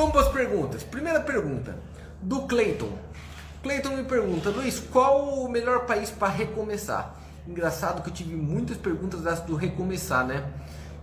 [0.00, 0.82] Vamos para as perguntas.
[0.82, 1.76] Primeira pergunta,
[2.22, 2.88] do Clayton.
[3.62, 7.16] Clayton me pergunta, Luiz, qual o melhor país para recomeçar?
[7.46, 10.42] Engraçado que eu tive muitas perguntas dessas do recomeçar, né?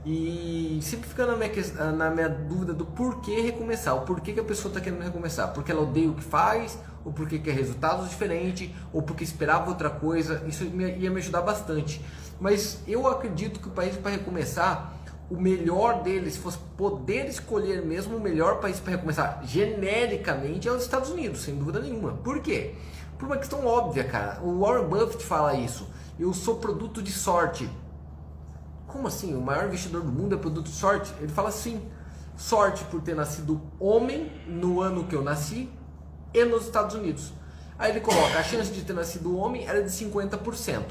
[0.03, 4.43] E sempre fica na minha, na minha dúvida do porquê recomeçar, o porquê que a
[4.43, 8.71] pessoa está querendo recomeçar, porque ela odeia o que faz, ou porque quer resultados diferentes,
[8.91, 12.03] ou porque esperava outra coisa, isso ia me ajudar bastante.
[12.39, 14.96] Mas eu acredito que o país para recomeçar,
[15.29, 20.71] o melhor deles, se fosse poder escolher mesmo o melhor país para recomeçar, genericamente, é
[20.71, 22.13] os Estados Unidos, sem dúvida nenhuma.
[22.13, 22.75] Por quê?
[23.17, 24.39] Por uma questão óbvia, cara.
[24.41, 25.89] O Warren Buffett fala isso.
[26.19, 27.69] Eu sou produto de sorte.
[28.87, 29.35] Como assim?
[29.35, 31.13] O maior investidor do mundo é produto de sorte?
[31.19, 31.81] Ele fala assim:
[32.37, 35.69] sorte por ter nascido homem no ano que eu nasci
[36.33, 37.33] e nos Estados Unidos.
[37.77, 40.83] Aí ele coloca: a chance de ter nascido homem era de 50%.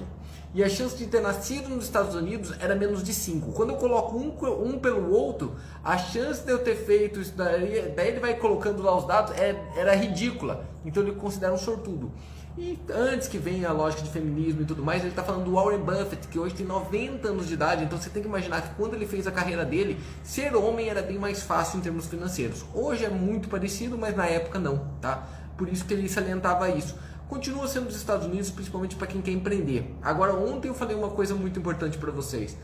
[0.55, 3.53] E a chance de ter nascido nos Estados Unidos era menos de 5.
[3.53, 4.35] Quando eu coloco um,
[4.67, 8.83] um pelo outro, a chance de eu ter feito isso daí, daí ele vai colocando
[8.83, 10.65] lá os dados, é, era ridícula.
[10.85, 12.11] Então ele considera um sortudo.
[12.59, 15.53] E antes que venha a lógica de feminismo e tudo mais, ele está falando do
[15.53, 18.75] Warren Buffett, que hoje tem 90 anos de idade, então você tem que imaginar que
[18.77, 22.65] quando ele fez a carreira dele, ser homem era bem mais fácil em termos financeiros.
[22.73, 25.29] Hoje é muito parecido, mas na época não, tá?
[25.55, 26.97] Por isso que ele salientava isso.
[27.29, 29.93] Continua sendo dos Estados Unidos, principalmente para quem quer empreender.
[30.01, 32.57] Agora, ontem eu falei uma coisa muito importante para vocês.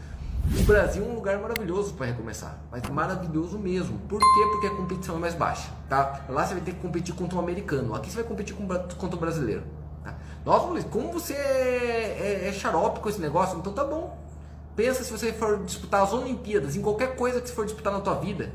[0.61, 3.99] O Brasil é um lugar maravilhoso para recomeçar, mas maravilhoso mesmo.
[4.09, 4.49] Por quê?
[4.53, 6.25] Porque a competição é mais baixa, tá?
[6.29, 9.21] Lá você vai ter que competir contra um americano, aqui você vai competir contra um
[9.21, 9.65] brasileiro.
[10.05, 10.15] Tá?
[10.45, 13.59] Nossa, Luiz, como você é, é, é xarope com esse negócio?
[13.59, 14.17] Então tá bom.
[14.77, 18.01] Pensa se você for disputar as Olimpíadas, em qualquer coisa que você for disputar na
[18.01, 18.53] tua vida.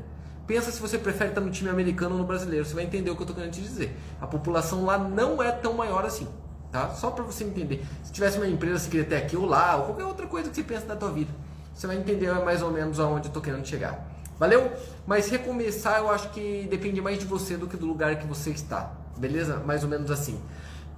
[0.48, 2.64] Pensa se você prefere estar no time americano ou no brasileiro.
[2.64, 3.94] Você vai entender o que eu estou querendo te dizer.
[4.18, 6.26] A população lá não é tão maior assim.
[6.72, 6.88] Tá?
[6.88, 7.84] Só para você entender.
[8.02, 10.56] Se tivesse uma empresa, você queria ter aqui ou lá, ou qualquer outra coisa que
[10.56, 11.30] você pensa na tua vida.
[11.74, 14.08] Você vai entender mais ou menos aonde eu estou querendo chegar.
[14.38, 14.72] Valeu?
[15.06, 18.48] Mas recomeçar eu acho que depende mais de você do que do lugar que você
[18.48, 18.92] está.
[19.18, 19.58] Beleza?
[19.66, 20.40] Mais ou menos assim.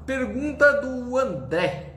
[0.06, 1.94] Pergunta do André,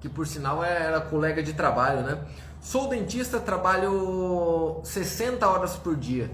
[0.00, 2.18] que por sinal era colega de trabalho, né?
[2.60, 6.30] Sou dentista, trabalho 60 horas por dia.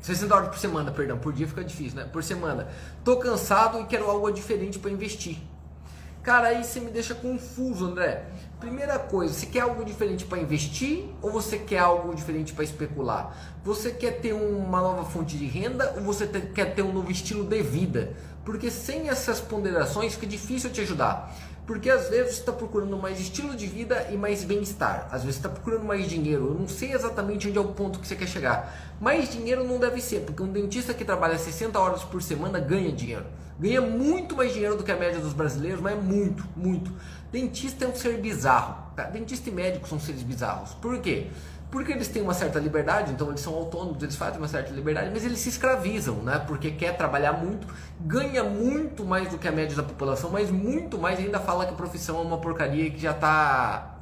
[0.00, 2.08] 60 horas por semana, perdão, por dia fica difícil, né?
[2.10, 2.68] Por semana.
[3.04, 5.38] Tô cansado e quero algo diferente para investir.
[6.22, 8.26] Cara, aí você me deixa confuso, André.
[8.60, 13.34] Primeira coisa, você quer algo diferente para investir ou você quer algo diferente para especular?
[13.64, 17.44] Você quer ter uma nova fonte de renda ou você quer ter um novo estilo
[17.44, 18.14] de vida?
[18.44, 21.34] Porque sem essas ponderações fica difícil te ajudar.
[21.68, 25.06] Porque às vezes você está procurando mais estilo de vida e mais bem-estar.
[25.12, 26.46] Às vezes está procurando mais dinheiro.
[26.46, 28.96] Eu não sei exatamente onde é o ponto que você quer chegar.
[28.98, 32.90] Mais dinheiro não deve ser, porque um dentista que trabalha 60 horas por semana ganha
[32.90, 33.26] dinheiro.
[33.60, 36.90] Ganha muito mais dinheiro do que a média dos brasileiros, mas é muito, muito.
[37.30, 38.74] Dentista é um ser bizarro.
[38.96, 39.02] Tá?
[39.02, 40.72] Dentista e médico são seres bizarros.
[40.72, 41.26] Por quê?
[41.70, 45.10] Porque eles têm uma certa liberdade, então eles são autônomos, eles fazem uma certa liberdade,
[45.12, 46.38] mas eles se escravizam, né?
[46.46, 47.66] Porque quer trabalhar muito,
[48.00, 51.72] ganha muito mais do que a média da população, mas muito mais ainda fala que
[51.72, 53.96] a profissão é uma porcaria que já está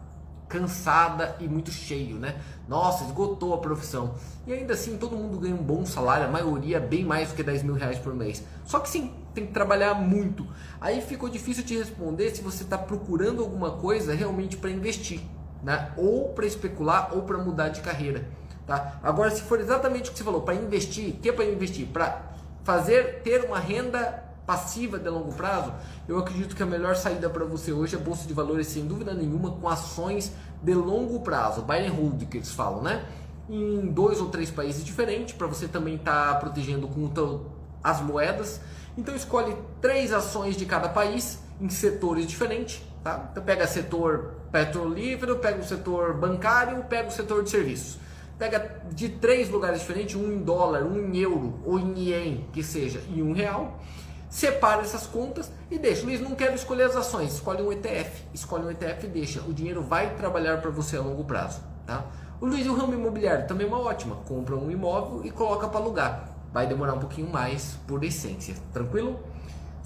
[0.48, 2.36] cansada e muito cheio, né?
[2.68, 4.14] Nossa, esgotou a profissão.
[4.46, 7.42] E ainda assim, todo mundo ganha um bom salário, a maioria bem mais do que
[7.42, 8.44] 10 mil reais por mês.
[8.64, 10.46] Só que sim, tem que trabalhar muito.
[10.80, 15.20] Aí ficou difícil te responder se você está procurando alguma coisa realmente para investir
[15.66, 15.90] né?
[15.96, 18.24] ou para especular ou para mudar de carreira.
[18.64, 19.00] Tá?
[19.02, 21.88] Agora, se for exatamente o que você falou, para investir, que é para investir?
[21.88, 22.22] Para
[22.62, 25.72] fazer, ter uma renda passiva de longo prazo,
[26.06, 29.12] eu acredito que a melhor saída para você hoje é bolsa de valores, sem dúvida
[29.12, 30.32] nenhuma, com ações
[30.62, 33.04] de longo prazo, buy and hold que eles falam, né?
[33.48, 37.40] Em dois ou três países diferentes, para você também estar tá protegendo contra
[37.82, 38.60] as moedas.
[38.96, 43.28] Então escolhe três ações de cada país em setores diferentes, tá?
[43.32, 47.98] Então pega setor petrolífero, pega o setor bancário, pega o setor de serviços.
[48.38, 52.62] Pega de três lugares diferentes, um em dólar, um em euro ou em ien, que
[52.62, 53.80] seja, e um real.
[54.28, 56.04] Separa essas contas e deixa.
[56.04, 58.24] Luiz, não quero escolher as ações, escolhe um ETF.
[58.34, 59.40] Escolhe um ETF e deixa.
[59.40, 61.62] O dinheiro vai trabalhar para você a longo prazo.
[61.86, 62.04] Tá?
[62.40, 64.16] O Luiz, o ramo imobiliário também é uma ótima.
[64.28, 66.28] Compra um imóvel e coloca para alugar.
[66.52, 68.54] Vai demorar um pouquinho mais por essência.
[68.72, 69.18] Tranquilo?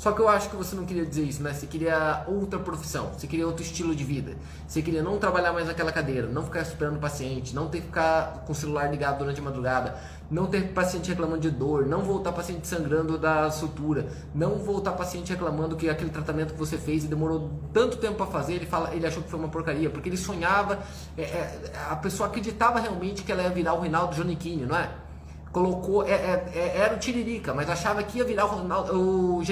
[0.01, 1.53] Só que eu acho que você não queria dizer isso, né?
[1.53, 4.33] Você queria outra profissão, você queria outro estilo de vida.
[4.67, 7.89] Você queria não trabalhar mais naquela cadeira, não ficar esperando o paciente, não ter que
[7.89, 9.99] ficar com o celular ligado durante a madrugada,
[10.31, 15.35] não ter paciente reclamando de dor, não voltar paciente sangrando da sutura, não voltar paciente
[15.35, 18.95] reclamando que aquele tratamento que você fez e demorou tanto tempo para fazer, ele fala,
[18.95, 20.79] ele achou que foi uma porcaria, porque ele sonhava,
[21.19, 24.89] é, é, a pessoa acreditava realmente que ela ia virar o Reinaldo Giannichini, não é?
[25.53, 29.43] Colocou, é, é, é, era o Tiririca, mas achava que ia virar o, Ronaldo, o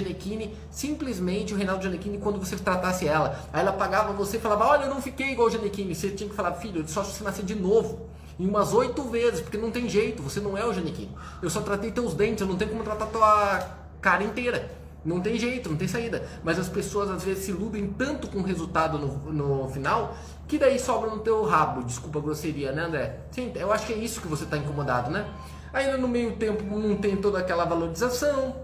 [0.70, 3.38] simplesmente o Reinaldo Genequini quando você tratasse ela.
[3.52, 5.94] Aí ela pagava você e falava, olha, eu não fiquei igual o Genequini.
[5.94, 8.06] Você tinha que falar, filho, só se nascer de novo.
[8.38, 11.10] Em umas oito vezes, porque não tem jeito, você não é o Janequim.
[11.42, 13.58] Eu só tratei teus dentes, eu não tenho como tratar tua
[14.00, 14.70] cara inteira.
[15.04, 16.28] Não tem jeito, não tem saída.
[16.44, 20.14] Mas as pessoas às vezes se iludem tanto com o resultado no, no final
[20.46, 21.82] que daí sobra no teu rabo.
[21.82, 23.20] Desculpa a grosseria, né, André?
[23.32, 25.26] Sim, eu acho que é isso que você está incomodado, né?
[25.72, 28.56] Ainda no meio tempo não tem toda aquela valorização.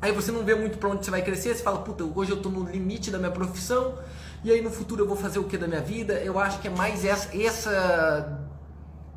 [0.00, 1.54] Aí você não vê muito para onde você vai crescer.
[1.54, 3.94] Você fala, puta, hoje eu estou no limite da minha profissão.
[4.42, 6.14] E aí no futuro eu vou fazer o que da minha vida?
[6.14, 8.44] Eu acho que é mais essa, essa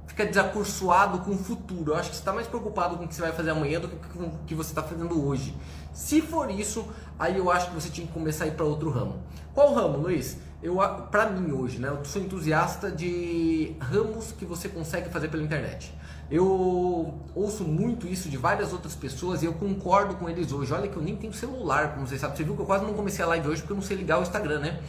[0.08, 1.92] fica desacursoado com o futuro.
[1.92, 3.88] Eu acho que você está mais preocupado com o que você vai fazer amanhã do
[3.88, 5.54] que com o que você está fazendo hoje.
[5.94, 6.88] Se for isso,
[7.20, 9.22] aí eu acho que você tinha que começar a ir para outro ramo.
[9.54, 10.38] Qual ramo, Luiz?
[10.62, 10.78] Eu,
[11.12, 11.90] para mim hoje, né?
[11.90, 15.94] Eu sou entusiasta de ramos que você consegue fazer pela internet.
[16.30, 20.74] Eu ouço muito isso de várias outras pessoas e eu concordo com eles hoje.
[20.74, 22.36] Olha que eu nem tenho celular, como vocês sabem.
[22.36, 24.20] Você viu que eu quase não comecei a live hoje porque eu não sei ligar
[24.20, 24.80] o Instagram, né?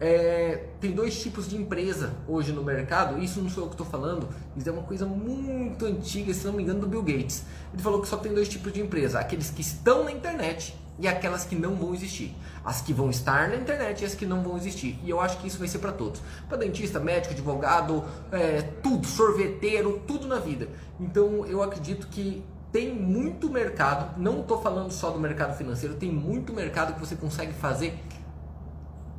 [0.00, 3.86] É, tem dois tipos de empresa hoje no mercado, isso não sou eu que estou
[3.86, 7.42] falando, isso é uma coisa muito antiga, se não me engano, do Bill Gates.
[7.72, 11.06] Ele falou que só tem dois tipos de empresa: aqueles que estão na internet e
[11.06, 12.34] aquelas que não vão existir.
[12.64, 14.98] As que vão estar na internet e as que não vão existir.
[15.04, 19.06] E eu acho que isso vai ser para todos: para dentista, médico, advogado, é, tudo,
[19.06, 20.68] sorveteiro, tudo na vida.
[20.98, 26.12] Então eu acredito que tem muito mercado, não estou falando só do mercado financeiro, tem
[26.12, 27.98] muito mercado que você consegue fazer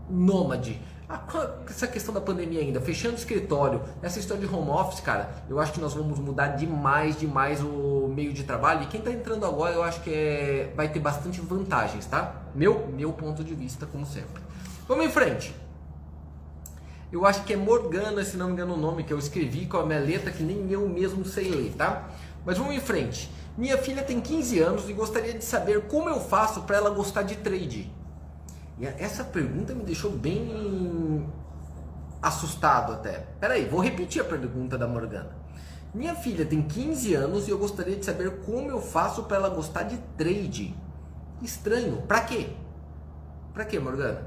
[0.09, 0.79] nômade.
[1.11, 1.23] Ah,
[1.67, 5.59] essa questão da pandemia ainda, fechando o escritório, essa história de home office, cara, eu
[5.59, 8.83] acho que nós vamos mudar demais, demais o meio de trabalho.
[8.83, 12.43] E quem está entrando agora, eu acho que é, vai ter bastante vantagens, tá?
[12.53, 14.43] Meu, meu ponto de vista, como sempre.
[14.87, 15.55] Vamos em frente.
[17.11, 19.77] Eu acho que é Morgana, se não me engano o nome, que eu escrevi com
[19.77, 22.07] a minha letra que nem eu mesmo sei ler, tá?
[22.45, 23.31] Mas vamos em frente.
[23.57, 27.23] Minha filha tem 15 anos e gostaria de saber como eu faço para ela gostar
[27.23, 27.91] de trade.
[28.81, 31.27] Essa pergunta me deixou bem
[32.21, 33.27] assustado até.
[33.39, 35.37] Peraí, vou repetir a pergunta da Morgana.
[35.93, 39.49] Minha filha tem 15 anos e eu gostaria de saber como eu faço para ela
[39.49, 40.75] gostar de trade.
[41.41, 42.03] Estranho.
[42.03, 42.51] Pra quê?
[43.53, 44.21] Pra quê, Morgana?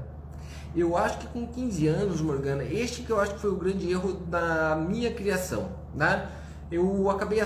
[0.75, 3.89] Eu acho que com 15 anos, Morgana, este que eu acho que foi o grande
[3.89, 6.29] erro da minha criação, né?
[6.71, 7.41] Eu acabei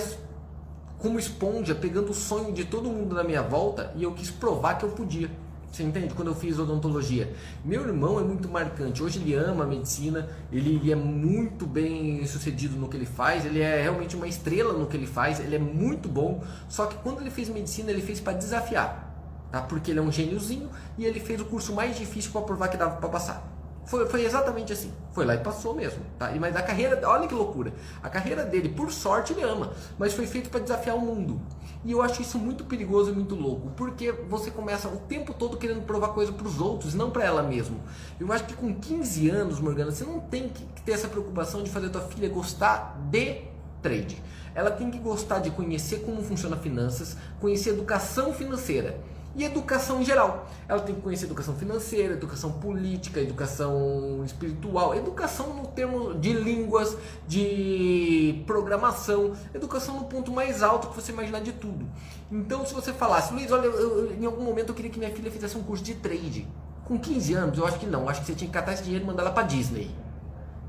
[0.98, 4.76] como esponja pegando o sonho de todo mundo na minha volta e eu quis provar
[4.76, 5.30] que eu podia.
[5.78, 6.12] Você entende?
[6.16, 7.32] Quando eu fiz odontologia.
[7.64, 9.04] Meu irmão é muito marcante.
[9.04, 13.60] Hoje ele ama a medicina, ele é muito bem sucedido no que ele faz, ele
[13.60, 16.44] é realmente uma estrela no que ele faz, ele é muito bom.
[16.68, 19.62] Só que quando ele fez medicina, ele fez para desafiar, tá?
[19.62, 22.78] Porque ele é um gêniozinho e ele fez o curso mais difícil para provar que
[22.78, 23.57] dava para passar.
[23.88, 24.92] Foi, foi exatamente assim.
[25.14, 26.02] Foi lá e passou mesmo.
[26.20, 26.30] Tá?
[26.38, 27.74] Mas a carreira, olha que loucura.
[28.04, 29.72] A carreira dele, por sorte, ele ama.
[29.98, 31.42] Mas foi feito para desafiar o mundo.
[31.86, 33.72] E eu acho isso muito perigoso e muito louco.
[33.78, 37.42] Porque você começa o tempo todo querendo provar coisa para os outros, não para ela
[37.42, 37.80] mesmo.
[38.20, 41.70] Eu acho que com 15 anos, Morgana, você não tem que ter essa preocupação de
[41.70, 43.44] fazer tua filha gostar de
[43.82, 44.22] trade.
[44.54, 49.00] Ela tem que gostar de conhecer como funciona finanças, conhecer educação financeira
[49.38, 50.50] e educação em geral.
[50.68, 56.98] Ela tem que conhecer educação financeira, educação política, educação espiritual, educação no termo de línguas,
[57.28, 61.88] de programação, educação no ponto mais alto que você imaginar de tudo.
[62.32, 65.12] Então, se você falasse, Luiz, olha, eu, eu, em algum momento eu queria que minha
[65.12, 66.48] filha fizesse um curso de trade.
[66.86, 68.02] Com 15 anos, eu acho que não.
[68.02, 69.92] Eu acho que você tinha que catar esse dinheiro e mandar ela para Disney.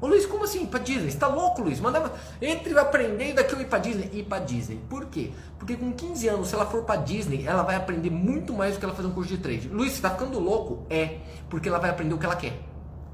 [0.01, 0.65] Ô Luiz, como assim?
[0.65, 1.11] Pra Disney?
[1.11, 1.81] Você tá louco, Luiz?
[1.81, 4.09] Mandava entre aprender e daqui eu ir pra Disney.
[4.13, 4.81] Ir pra Disney.
[4.89, 5.33] Por quê?
[5.59, 8.79] Porque com 15 anos, se ela for pra Disney, ela vai aprender muito mais do
[8.79, 9.69] que ela fazer um curso de trade.
[9.69, 10.87] Luiz, você tá ficando louco?
[10.89, 11.19] É,
[11.51, 12.53] porque ela vai aprender o que ela quer.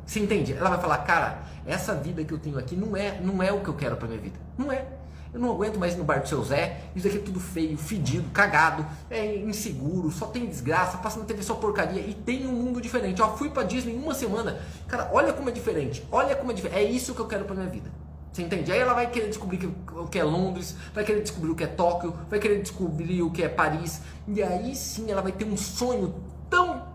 [0.04, 0.52] Você entende?
[0.52, 3.60] Ela vai falar, cara, essa vida que eu tenho aqui não é, não é o
[3.60, 4.38] que eu quero pra minha vida.
[4.58, 4.86] Não é.
[5.34, 6.80] Eu não aguento mais ir no bar do seu Zé.
[6.94, 11.42] Isso aqui é tudo feio, fedido, cagado, é inseguro, só tem desgraça, passa na TV
[11.42, 13.20] só porcaria e tem um mundo diferente.
[13.20, 14.60] Ó, fui pra Disney uma semana.
[14.86, 16.06] Cara, olha como é diferente.
[16.12, 16.78] Olha como é diferente.
[16.78, 17.90] É isso que eu quero pra minha vida.
[18.32, 18.70] Você entende?
[18.70, 21.68] Aí ela vai querer descobrir o que é Londres, vai querer descobrir o que é
[21.68, 24.02] Tóquio, vai querer descobrir o que é Paris.
[24.28, 26.14] E aí sim ela vai ter um sonho
[26.48, 26.94] tão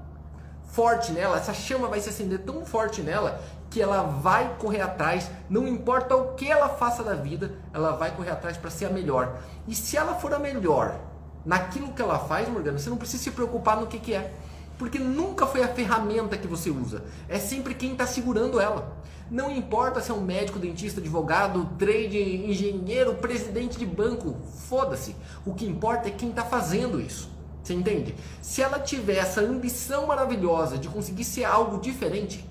[0.66, 5.30] forte nela, essa chama vai se acender tão forte nela que ela vai correr atrás,
[5.50, 8.90] não importa o que ela faça da vida, ela vai correr atrás para ser a
[8.90, 9.38] melhor.
[9.68, 11.00] E se ela for a melhor
[11.46, 14.34] naquilo que ela faz, Morgana, você não precisa se preocupar no que, que é.
[14.78, 18.98] Porque nunca foi a ferramenta que você usa, é sempre quem está segurando ela.
[19.30, 22.18] Não importa se é um médico, dentista, advogado, trade,
[22.50, 24.36] engenheiro, presidente de banco,
[24.68, 25.16] foda-se.
[25.46, 27.30] O que importa é quem está fazendo isso.
[27.62, 28.16] Você entende?
[28.42, 32.44] Se ela tiver essa ambição maravilhosa de conseguir ser algo diferente,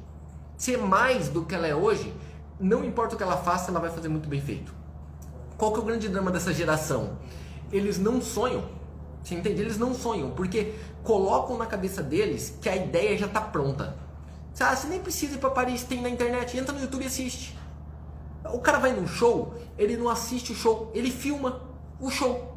[0.58, 2.12] ser mais do que ela é hoje,
[2.60, 4.74] não importa o que ela faça, ela vai fazer muito bem feito.
[5.56, 7.16] Qual que é o grande drama dessa geração?
[7.72, 8.64] Eles não sonham.
[9.22, 9.62] Você entende?
[9.62, 13.96] Eles não sonham, porque colocam na cabeça deles que a ideia já está pronta.
[14.60, 17.56] Ah, você nem precisa ir para Paris, tem na internet, entra no YouTube e assiste.
[18.52, 21.62] O cara vai num show, ele não assiste o show, ele filma
[22.00, 22.56] o show.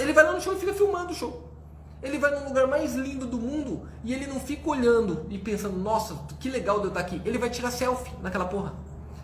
[0.00, 1.41] Ele vai lá no show e fica filmando o show.
[2.02, 5.78] Ele vai num lugar mais lindo do mundo e ele não fica olhando e pensando,
[5.78, 7.22] nossa, que legal de eu estar aqui.
[7.24, 8.74] Ele vai tirar selfie naquela porra.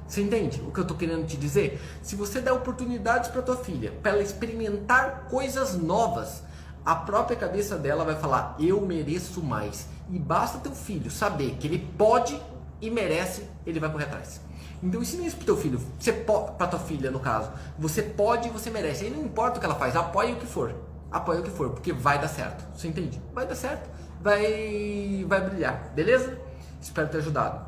[0.06, 1.80] Você entende o que eu estou querendo te dizer?
[2.02, 6.42] Se você der oportunidades para tua filha, para ela experimentar coisas novas,
[6.85, 9.87] a própria cabeça dela vai falar: eu mereço mais.
[10.11, 12.40] E basta teu filho saber que ele pode
[12.80, 14.40] e merece, ele vai correr atrás.
[14.82, 17.50] Então ensina isso pro teu filho, você para tua filha no caso.
[17.78, 19.04] Você pode e você merece.
[19.04, 20.75] Aí não importa o que ela faz, apoie o que for.
[21.10, 22.64] Apoie o que for, porque vai dar certo.
[22.76, 23.20] Você entende?
[23.32, 23.88] Vai dar certo.
[24.20, 26.38] Vai vai brilhar, beleza?
[26.80, 27.66] Espero ter ajudado.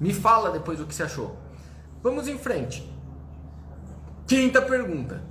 [0.00, 1.36] Me fala depois o que você achou.
[2.02, 2.92] Vamos em frente.
[4.26, 5.22] Quinta pergunta.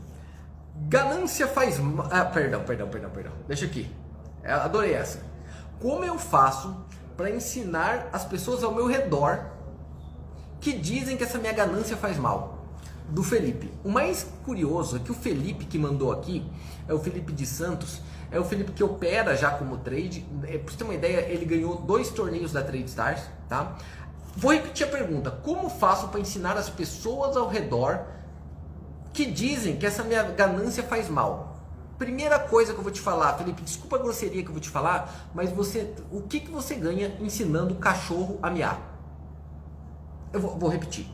[0.75, 2.07] Ganância faz mal.
[2.12, 3.33] Ah, perdão, perdão, perdão, perdão.
[3.48, 3.93] Deixa aqui.
[4.43, 5.22] Eu é, adorei essa.
[5.79, 6.75] Como eu faço
[7.15, 9.51] para ensinar as pessoas ao meu redor
[10.60, 12.52] que dizem que essa minha ganância faz mal?
[13.10, 13.72] Do Felipe.
[13.83, 16.43] O mais curioso é que o Felipe que mandou aqui
[16.88, 18.00] é o Felipe de Santos.
[18.31, 20.25] É o Felipe que opera já como trade.
[20.43, 23.77] É, pra você ter uma ideia, ele ganhou dois torneios da Trade Stars, tá?
[24.36, 28.05] Vou repetir a pergunta: como faço para ensinar as pessoas ao redor
[29.13, 31.53] que dizem que essa minha ganância faz mal?
[31.98, 34.69] Primeira coisa que eu vou te falar, Felipe, desculpa a grosseria que eu vou te
[34.69, 38.81] falar, mas você, o que, que você ganha ensinando o cachorro a miar?
[40.33, 41.07] Eu vou, vou repetir.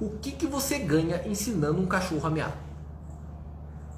[0.00, 2.56] O que, que você ganha ensinando um cachorro a miar?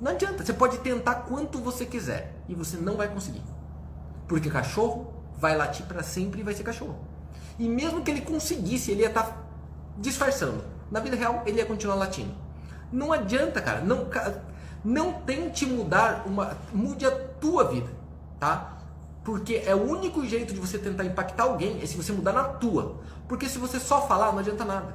[0.01, 3.43] Não adianta, você pode tentar quanto você quiser e você não vai conseguir.
[4.27, 6.99] Porque cachorro vai latir para sempre e vai ser cachorro.
[7.59, 9.37] E mesmo que ele conseguisse, ele ia estar tá
[9.99, 10.65] disfarçando.
[10.91, 12.33] Na vida real, ele ia continuar latindo.
[12.91, 13.83] Não adianta, cara.
[13.83, 14.09] Não,
[14.83, 16.57] não tente mudar uma.
[16.73, 17.89] Mude a tua vida,
[18.39, 18.79] tá?
[19.23, 22.45] Porque é o único jeito de você tentar impactar alguém é se você mudar na
[22.45, 22.97] tua.
[23.29, 24.95] Porque se você só falar, não adianta nada.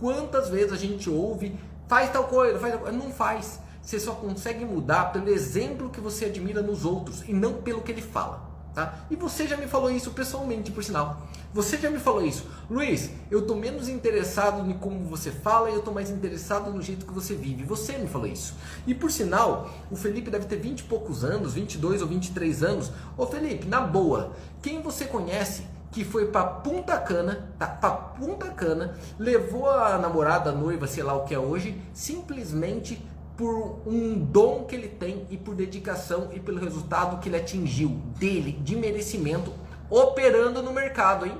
[0.00, 2.96] Quantas vezes a gente ouve, faz tal coisa, faz tal coisa.
[2.96, 3.60] Não faz.
[3.82, 7.90] Você só consegue mudar pelo exemplo que você admira nos outros e não pelo que
[7.90, 8.46] ele fala.
[8.74, 9.06] Tá?
[9.10, 11.26] E você já me falou isso pessoalmente, por sinal.
[11.52, 12.46] Você já me falou isso.
[12.70, 16.80] Luiz, eu tô menos interessado em como você fala e eu tô mais interessado no
[16.82, 17.64] jeito que você vive.
[17.64, 18.54] Você me falou isso.
[18.86, 22.92] E por sinal, o Felipe deve ter 20 e poucos anos, 22 ou 23 anos.
[23.16, 27.66] Ô Felipe, na boa, quem você conhece que foi para Punta Cana, tá?
[27.66, 33.02] Para Punta Cana, levou a namorada, a noiva, sei lá o que é hoje, simplesmente
[33.36, 37.90] por um dom que ele tem e por dedicação e pelo resultado que ele atingiu
[38.18, 39.52] dele, de merecimento,
[39.88, 41.36] operando no mercado, hein?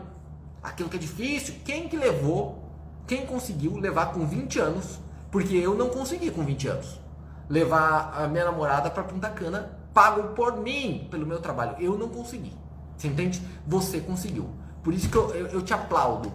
[0.62, 2.62] Aquilo que é difícil, quem que levou,
[3.06, 5.00] quem conseguiu levar com 20 anos,
[5.30, 7.00] porque eu não consegui com 20 anos,
[7.48, 11.76] levar a minha namorada para Punta Cana, pago por mim, pelo meu trabalho.
[11.80, 12.52] Eu não consegui.
[12.98, 13.40] Você entende?
[13.66, 14.50] Você conseguiu.
[14.82, 16.32] Por isso que eu, eu, eu te aplaudo.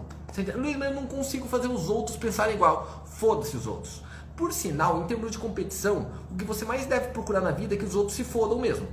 [0.56, 3.04] Luiz, mas eu não consigo fazer os outros pensarem igual.
[3.06, 4.02] Foda-se os outros.
[4.36, 7.78] Por sinal, em termos de competição, o que você mais deve procurar na vida é
[7.78, 8.88] que os outros se fodam mesmo.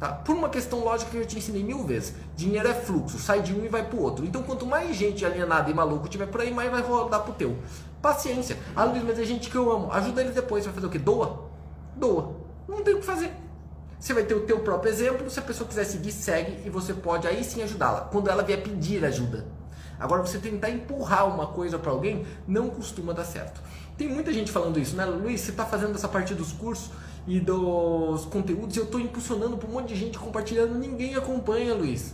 [0.00, 0.08] Tá?
[0.08, 2.14] Por uma questão lógica que eu te ensinei mil vezes.
[2.34, 4.24] Dinheiro é fluxo, sai de um e vai pro outro.
[4.24, 7.56] Então quanto mais gente alienada e maluco tiver por aí, mais vai rodar pro teu.
[8.00, 8.58] Paciência.
[8.74, 9.92] Ah, Luiz, mas é gente que eu amo.
[9.92, 10.64] Ajuda eles depois.
[10.64, 10.98] Vai fazer o quê?
[10.98, 11.44] Doa?
[11.94, 12.34] Doa.
[12.66, 13.32] Não tem o que fazer.
[14.02, 15.30] Você vai ter o teu próprio exemplo.
[15.30, 16.66] Se a pessoa quiser seguir, segue.
[16.66, 18.00] E você pode aí sim ajudá-la.
[18.00, 19.46] Quando ela vier pedir ajuda.
[19.96, 23.62] Agora você tentar empurrar uma coisa para alguém não costuma dar certo.
[23.96, 25.04] Tem muita gente falando isso, né?
[25.04, 26.90] Luiz, você está fazendo essa parte dos cursos
[27.28, 31.72] e dos conteúdos e eu estou impulsionando para um monte de gente compartilhando, ninguém acompanha,
[31.72, 32.12] Luiz.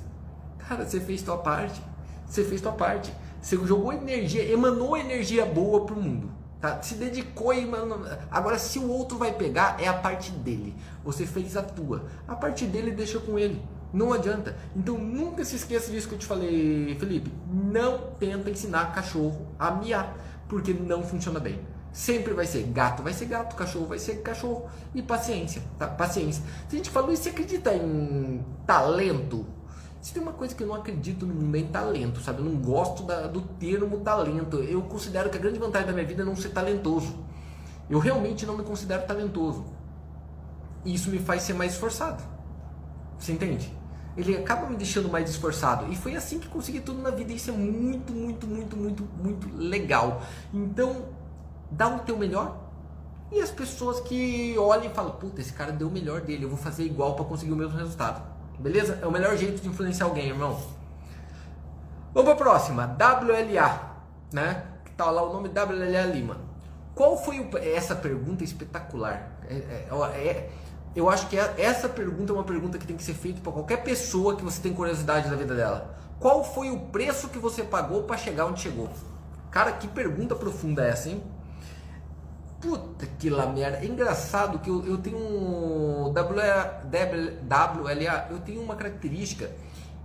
[0.59, 1.81] Cara, você fez tua parte.
[2.27, 3.11] Você fez tua parte.
[3.41, 6.31] Você jogou energia, emanou energia boa pro mundo.
[6.61, 6.83] Tá?
[6.83, 8.01] Se dedicou e emanou.
[8.31, 10.75] Agora, se o outro vai pegar, é a parte dele.
[11.05, 12.07] Você fez a tua.
[12.27, 13.63] A parte dele deixa com ele.
[13.93, 14.57] Não adianta.
[14.77, 17.33] Então nunca se esqueça disso que eu te falei, Felipe.
[17.51, 20.17] Não tenta ensinar cachorro a miar
[20.49, 21.61] porque não funciona bem.
[21.93, 24.69] Sempre vai ser gato, vai ser gato, cachorro vai ser cachorro.
[24.95, 25.87] E paciência, tá?
[25.87, 26.43] Paciência.
[26.69, 29.47] Se a gente falou, e você acredita em talento?
[30.01, 32.41] Se tem uma coisa que eu não acredito no mundo é em talento, sabe?
[32.41, 34.59] Eu não gosto da, do termo talento.
[34.59, 37.17] Eu considero que a grande vantagem da minha vida é não ser talentoso.
[37.91, 39.65] Eu realmente não me considero talentoso.
[40.85, 42.23] E isso me faz ser mais esforçado.
[43.19, 43.79] Você entende?
[44.19, 45.91] ele acaba me deixando mais esforçado.
[45.93, 47.33] E foi assim que consegui tudo na vida.
[47.33, 50.21] Isso é muito, muito, muito, muito, muito legal.
[50.53, 51.05] Então,
[51.71, 52.69] dá o teu melhor.
[53.31, 56.49] E as pessoas que olham e falam, puta, esse cara deu o melhor dele, eu
[56.49, 58.21] vou fazer igual para conseguir o mesmo resultado.
[58.59, 58.99] Beleza?
[59.01, 60.61] É o melhor jeito de influenciar alguém, irmão.
[62.13, 63.81] Vamos para a próxima, WLA,
[64.33, 64.65] né?
[64.85, 66.39] Que tá lá o nome WLA Lima.
[66.95, 67.59] Qual foi o...
[67.59, 69.31] essa pergunta espetacular?
[69.49, 70.51] É, é, é,
[70.97, 73.53] eu acho que é, essa pergunta é uma pergunta que tem que ser feita para
[73.53, 75.95] qualquer pessoa que você tem curiosidade da vida dela.
[76.19, 78.89] Qual foi o preço que você pagou para chegar onde chegou?
[79.51, 81.23] Cara, que pergunta profunda é essa, hein?
[82.61, 83.79] Puta que lá merda.
[83.79, 89.49] É engraçado que eu, eu tenho um WLA, eu tenho uma característica,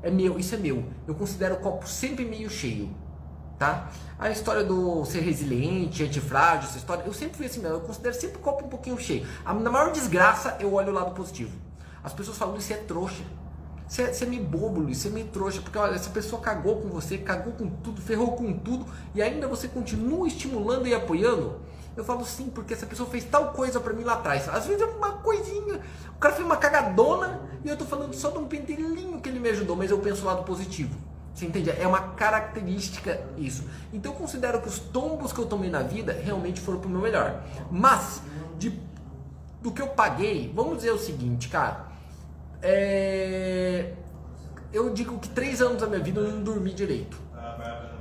[0.03, 0.83] é meu, isso é meu.
[1.07, 2.91] Eu considero o copo sempre meio cheio,
[3.57, 3.89] tá?
[4.19, 8.13] A história do ser resiliente, antifrágil, essa história, eu sempre fui assim mesmo, eu considero
[8.13, 9.25] sempre o copo um pouquinho cheio.
[9.43, 11.57] na maior desgraça, eu olho o lado positivo.
[12.03, 13.23] As pessoas falam, isso é trouxa.
[13.87, 16.41] Você é, você é meio bobo, Luiz, você é meio trouxa, porque olha, essa pessoa
[16.41, 20.93] cagou com você, cagou com tudo, ferrou com tudo, e ainda você continua estimulando e
[20.93, 21.59] apoiando.
[21.95, 24.49] Eu falo sim, porque essa pessoa fez tal coisa para mim lá atrás.
[24.49, 25.79] Às vezes é uma coisinha.
[26.15, 29.39] O cara fez uma cagadona e eu tô falando só de um pentelinho que ele
[29.39, 30.95] me ajudou, mas eu penso o lado positivo.
[31.33, 31.69] Você entende?
[31.71, 33.63] É uma característica isso.
[33.91, 37.01] Então eu considero que os tombos que eu tomei na vida realmente foram pro meu
[37.01, 37.43] melhor.
[37.71, 38.21] Mas,
[38.57, 38.79] de,
[39.61, 41.91] do que eu paguei, vamos dizer o seguinte, cara.
[42.61, 43.93] É,
[44.71, 47.17] eu digo que três anos da minha vida eu não dormi direito.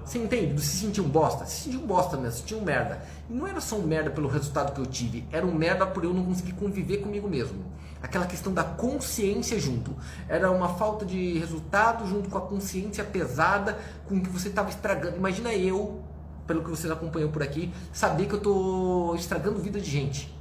[0.04, 0.60] Você entende?
[0.60, 1.44] Você sentiu um bosta?
[1.44, 3.02] Você sentiu um bosta mesmo, sentiu um merda.
[3.30, 6.04] E não era só um merda pelo resultado que eu tive, era um merda por
[6.04, 7.64] eu não conseguir conviver comigo mesmo.
[8.02, 9.94] Aquela questão da consciência junto.
[10.28, 13.78] Era uma falta de resultado junto com a consciência pesada
[14.08, 15.16] com que você estava estragando.
[15.16, 16.02] Imagina eu,
[16.46, 20.36] pelo que vocês acompanham por aqui, saber que eu estou estragando vida de gente.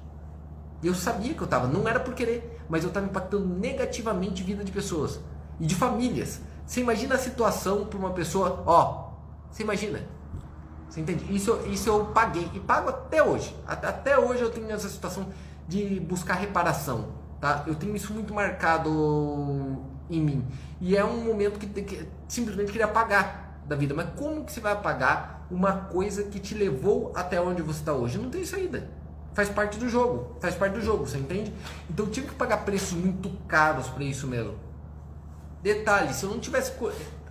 [0.84, 4.64] Eu sabia que eu estava, não era por querer, mas eu estava impactando negativamente vida
[4.64, 5.20] de pessoas
[5.60, 6.42] e de famílias.
[6.66, 9.11] Você imagina a situação para uma pessoa, ó,
[9.52, 10.02] você imagina?
[10.90, 11.34] Você entende?
[11.34, 13.56] Isso, isso eu paguei e pago até hoje.
[13.66, 15.28] Até hoje eu tenho essa situação
[15.68, 17.10] de buscar reparação.
[17.40, 17.64] Tá?
[17.66, 20.46] Eu tenho isso muito marcado em mim.
[20.80, 23.94] E é um momento que, que simplesmente queria apagar da vida.
[23.94, 27.94] Mas como que você vai apagar uma coisa que te levou até onde você está
[27.94, 28.18] hoje?
[28.18, 28.90] Não tem saída.
[29.34, 30.36] Faz parte do jogo.
[30.42, 31.54] Faz parte do jogo, você entende?
[31.90, 34.56] Então eu tive que pagar preços muito caros para isso mesmo.
[35.64, 36.74] Detalhe, se eu não tivesse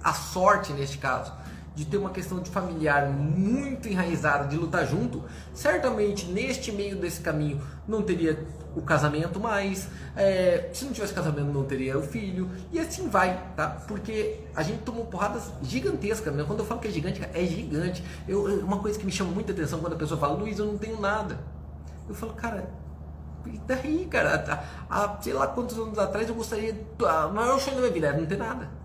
[0.03, 1.40] a sorte neste caso
[1.75, 5.23] de ter uma questão de familiar muito enraizada, de lutar junto,
[5.55, 11.53] certamente neste meio desse caminho não teria o casamento mais, é, se não tivesse casamento
[11.53, 13.69] não teria o filho, e assim vai, tá?
[13.89, 16.45] Porque a gente tomou porradas gigantescas, né?
[16.47, 18.05] quando eu falo que é gigante, é gigante.
[18.29, 20.79] Eu, uma coisa que me chama muita atenção quando a pessoa fala, Luiz, eu não
[20.79, 21.39] tenho nada.
[22.09, 22.69] Eu falo, cara,
[23.47, 24.65] e daí, cara?
[24.89, 26.79] Há, sei lá quantos anos atrás eu gostaria,
[27.09, 28.80] a maior sonho da minha vida era não ter nada.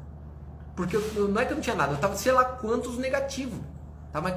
[0.76, 3.60] Porque eu, não é que eu não tinha nada, eu tava sei lá quantos negativos.
[4.12, 4.22] Tá?
[4.22, 4.36] Mas,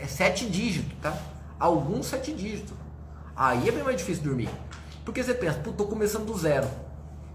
[0.00, 1.16] é sete dígitos, tá?
[1.58, 2.74] Alguns sete dígitos.
[3.34, 4.50] Aí é bem mais difícil dormir.
[5.04, 6.68] Porque você pensa, pô, tô começando do zero.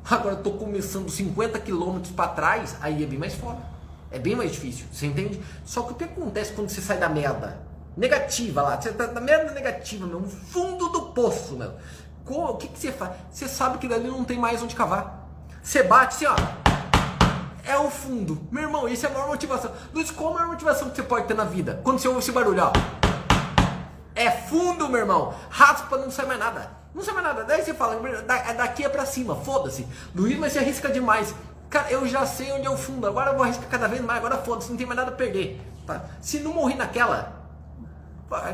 [0.07, 3.59] Agora eu tô começando 50 quilômetros para trás, aí é bem mais foda.
[4.11, 5.41] É bem mais difícil, você entende?
[5.65, 7.59] Só que o que acontece quando você sai da merda?
[7.97, 11.73] Negativa lá, você tá na merda negativa, meu, no fundo do poço, meu.
[12.27, 13.11] O que, que você faz?
[13.31, 15.27] Você sabe que dali não tem mais onde cavar.
[15.61, 16.64] Você bate assim, ó
[17.65, 18.47] é o fundo.
[18.51, 19.71] Meu irmão, isso é a maior motivação.
[19.93, 21.81] Luiz, qual a maior motivação que você pode ter na vida?
[21.83, 22.71] Quando você ouve esse barulho, ó.
[24.13, 25.33] É fundo, meu irmão.
[25.49, 26.71] Raspa, não sai mais nada.
[26.93, 27.43] Não sai mais nada.
[27.43, 27.99] Daí você fala,
[28.47, 29.85] é daqui é pra cima, foda-se.
[30.15, 31.35] Luiz, mas você arrisca demais.
[31.69, 33.05] Cara, eu já sei onde é o fundo.
[33.07, 34.19] Agora eu vou arriscar cada vez mais.
[34.19, 35.59] Agora foda-se, não tem mais nada a perder.
[35.85, 36.05] Tá?
[36.21, 37.33] Se não morrer naquela,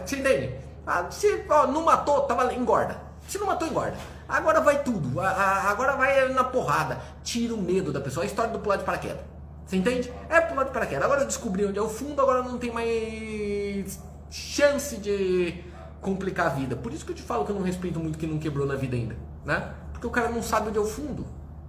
[0.06, 0.56] você entende?
[0.88, 3.00] Ah, se ó, não matou, tava, engorda.
[3.28, 3.96] Se não matou, engorda.
[4.32, 5.20] Agora vai tudo.
[5.20, 7.02] Agora vai na porrada.
[7.22, 8.24] Tira o medo da pessoa.
[8.24, 9.20] A história do pular de paraquedas.
[9.66, 10.12] Você entende?
[10.30, 11.04] É pular de paraquedas.
[11.04, 15.64] Agora eu descobri onde é o fundo, agora não tem mais chance de
[16.00, 16.76] complicar a vida.
[16.76, 18.76] Por isso que eu te falo que eu não respeito muito quem não quebrou na
[18.76, 19.16] vida ainda,
[19.46, 19.74] né?
[19.92, 21.26] Porque o cara não sabe onde é o fundo.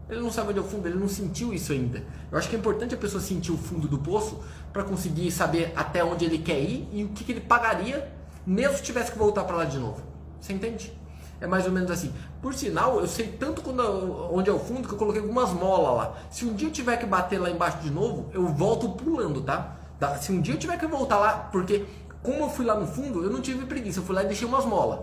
[0.09, 2.05] Ele não sabe onde é o fundo, ele não sentiu isso ainda.
[2.31, 4.41] Eu acho que é importante a pessoa sentir o fundo do poço
[4.73, 8.13] para conseguir saber até onde ele quer ir e o que, que ele pagaria
[8.47, 10.03] mesmo se tivesse que voltar para lá de novo.
[10.41, 10.93] Você entende?
[11.43, 12.15] É mais ou menos assim.
[12.41, 13.83] Por sinal, eu sei tanto quando,
[14.33, 16.15] onde é o fundo que eu coloquei algumas molas lá.
[16.31, 19.75] Se um dia eu tiver que bater lá embaixo de novo, eu volto pulando, tá?
[20.21, 21.85] Se um dia eu tiver que voltar lá, porque
[22.23, 24.47] como eu fui lá no fundo, eu não tive preguiça, eu fui lá e deixei
[24.47, 25.01] umas molas.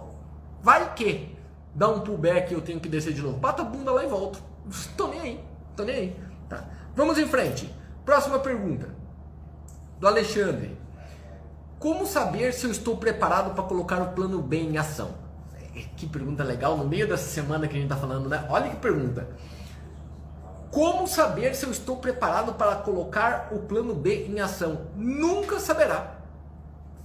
[0.63, 1.36] Vai que
[1.75, 3.38] dá um pullback e eu tenho que descer de novo.
[3.38, 4.41] Bata a bunda lá e volto.
[4.95, 5.43] Tô nem aí,
[5.75, 6.19] tô nem aí.
[6.47, 6.63] Tá?
[6.95, 7.69] Vamos em frente.
[8.06, 8.95] Próxima pergunta.
[9.99, 10.78] Do Alexandre.
[11.78, 15.29] Como saber se eu estou preparado para colocar o plano B em ação?
[15.96, 18.46] Que pergunta legal no meio dessa semana que a gente está falando, né?
[18.50, 19.28] Olha que pergunta.
[20.72, 24.88] Como saber se eu estou preparado para colocar o plano B em ação?
[24.96, 26.18] Nunca saberá.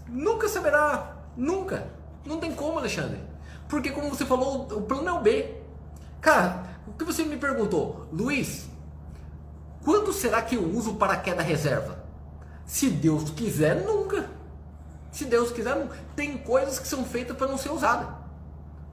[0.09, 1.17] Nunca saberá.
[1.37, 1.87] Nunca.
[2.27, 3.19] Não tem como, Alexandre.
[3.69, 5.55] Porque, como você falou, o plano é o B.
[6.21, 8.07] Cara, o que você me perguntou?
[8.13, 8.69] Luiz,
[9.83, 12.05] quando será que eu uso para queda reserva?
[12.67, 14.29] Se Deus quiser, nunca.
[15.11, 15.97] Se Deus quiser, nunca.
[16.15, 18.24] Tem coisas que são feitas para não ser usadas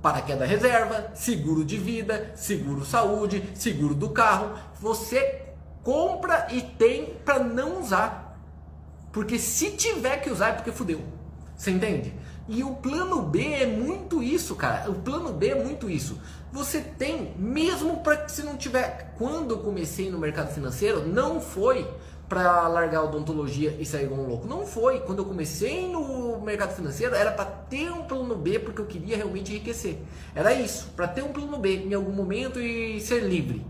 [0.02, 4.54] paraquedas reserva, seguro de vida, seguro saúde, seguro do carro.
[4.80, 5.46] Você
[5.84, 8.38] compra e tem para não usar.
[9.12, 11.02] Porque se tiver que usar é porque fudeu.
[11.56, 12.14] Você entende?
[12.48, 14.90] E o plano B é muito isso, cara.
[14.90, 16.20] O plano B é muito isso.
[16.52, 19.14] Você tem, mesmo para que se não tiver.
[19.18, 21.88] Quando eu comecei no mercado financeiro, não foi
[22.32, 24.48] para largar odontologia e sair igual um louco.
[24.48, 25.02] Não foi.
[25.02, 29.18] Quando eu comecei no mercado financeiro, era para ter um plano B porque eu queria
[29.18, 29.98] realmente enriquecer.
[30.34, 33.66] Era isso, para ter um plano B em algum momento e ser livre.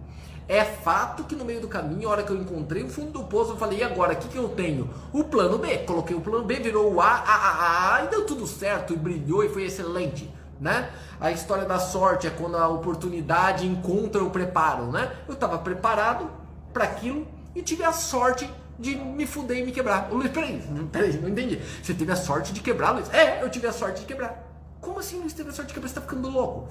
[0.48, 3.24] É fato que no meio do caminho, a hora que eu encontrei o fundo do
[3.24, 4.88] poço, eu falei, e agora, o que, que eu tenho?
[5.12, 5.80] O plano B.
[5.80, 8.96] Coloquei o plano B, virou o A, A, A, A, e deu tudo certo, e
[8.96, 10.32] brilhou, e foi excelente.
[10.60, 10.92] Né?
[11.20, 15.12] A história da sorte é quando a oportunidade encontra o preparo, né?
[15.28, 16.30] Eu estava preparado
[16.72, 20.10] para aquilo, e tive a sorte de me fuder e me quebrar.
[20.12, 20.62] Luiz, peraí,
[20.92, 21.60] peraí, não entendi.
[21.82, 23.14] Você teve a sorte de quebrar, Luiz?
[23.14, 24.48] É, eu tive a sorte de quebrar.
[24.80, 25.90] Como assim Luiz teve a sorte de quebrar?
[25.90, 26.68] Você tá ficando louco?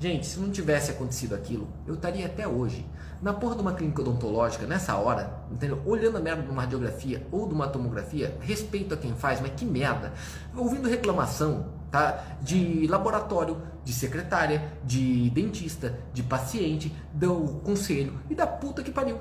[0.00, 2.86] Gente, se não tivesse acontecido aquilo, eu estaria até hoje
[3.20, 5.82] na porra de uma clínica odontológica, nessa hora, entendeu?
[5.84, 9.50] Olhando a merda de uma radiografia ou de uma tomografia, respeito a quem faz, mas
[9.56, 10.12] que merda.
[10.56, 12.24] Ouvindo reclamação, tá?
[12.40, 19.18] De laboratório, de secretária, de dentista, de paciente, do conselho e da puta que pariu.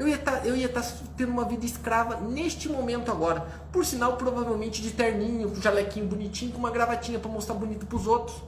[0.00, 3.46] Eu ia tá, estar tá tendo uma vida escrava neste momento agora.
[3.70, 7.96] Por sinal, provavelmente de terninho, com jalequinho bonitinho, com uma gravatinha para mostrar bonito para
[7.96, 8.42] os outros.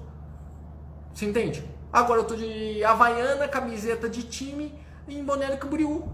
[1.12, 1.62] Você entende?
[1.92, 4.74] Agora eu tô de havaiana, camiseta de time
[5.06, 6.08] em boné Camboriú.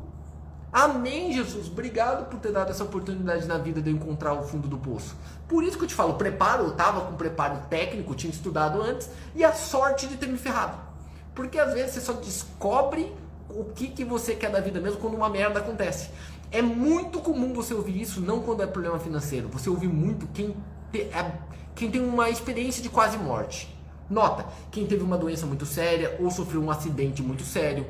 [0.72, 1.68] Amém, Jesus.
[1.68, 5.14] Obrigado por ter dado essa oportunidade na vida de eu encontrar o fundo do poço.
[5.46, 9.08] Por isso que eu te falo, preparo, eu tava com preparo técnico, tinha estudado antes,
[9.36, 10.76] e a sorte de ter me ferrado.
[11.32, 13.14] Porque às vezes você só descobre
[13.50, 16.10] o que, que você quer da vida mesmo quando uma merda acontece.
[16.50, 19.48] É muito comum você ouvir isso, não quando é problema financeiro.
[19.48, 20.56] Você ouve muito quem,
[20.90, 21.32] te, é,
[21.74, 23.74] quem tem uma experiência de quase morte.
[24.08, 27.86] Nota, quem teve uma doença muito séria ou sofreu um acidente muito sério.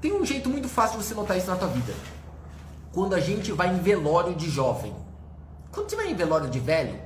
[0.00, 1.92] Tem um jeito muito fácil de você notar isso na tua vida.
[2.92, 4.94] Quando a gente vai em velório de jovem.
[5.72, 6.98] Quando você vai em velório de velho,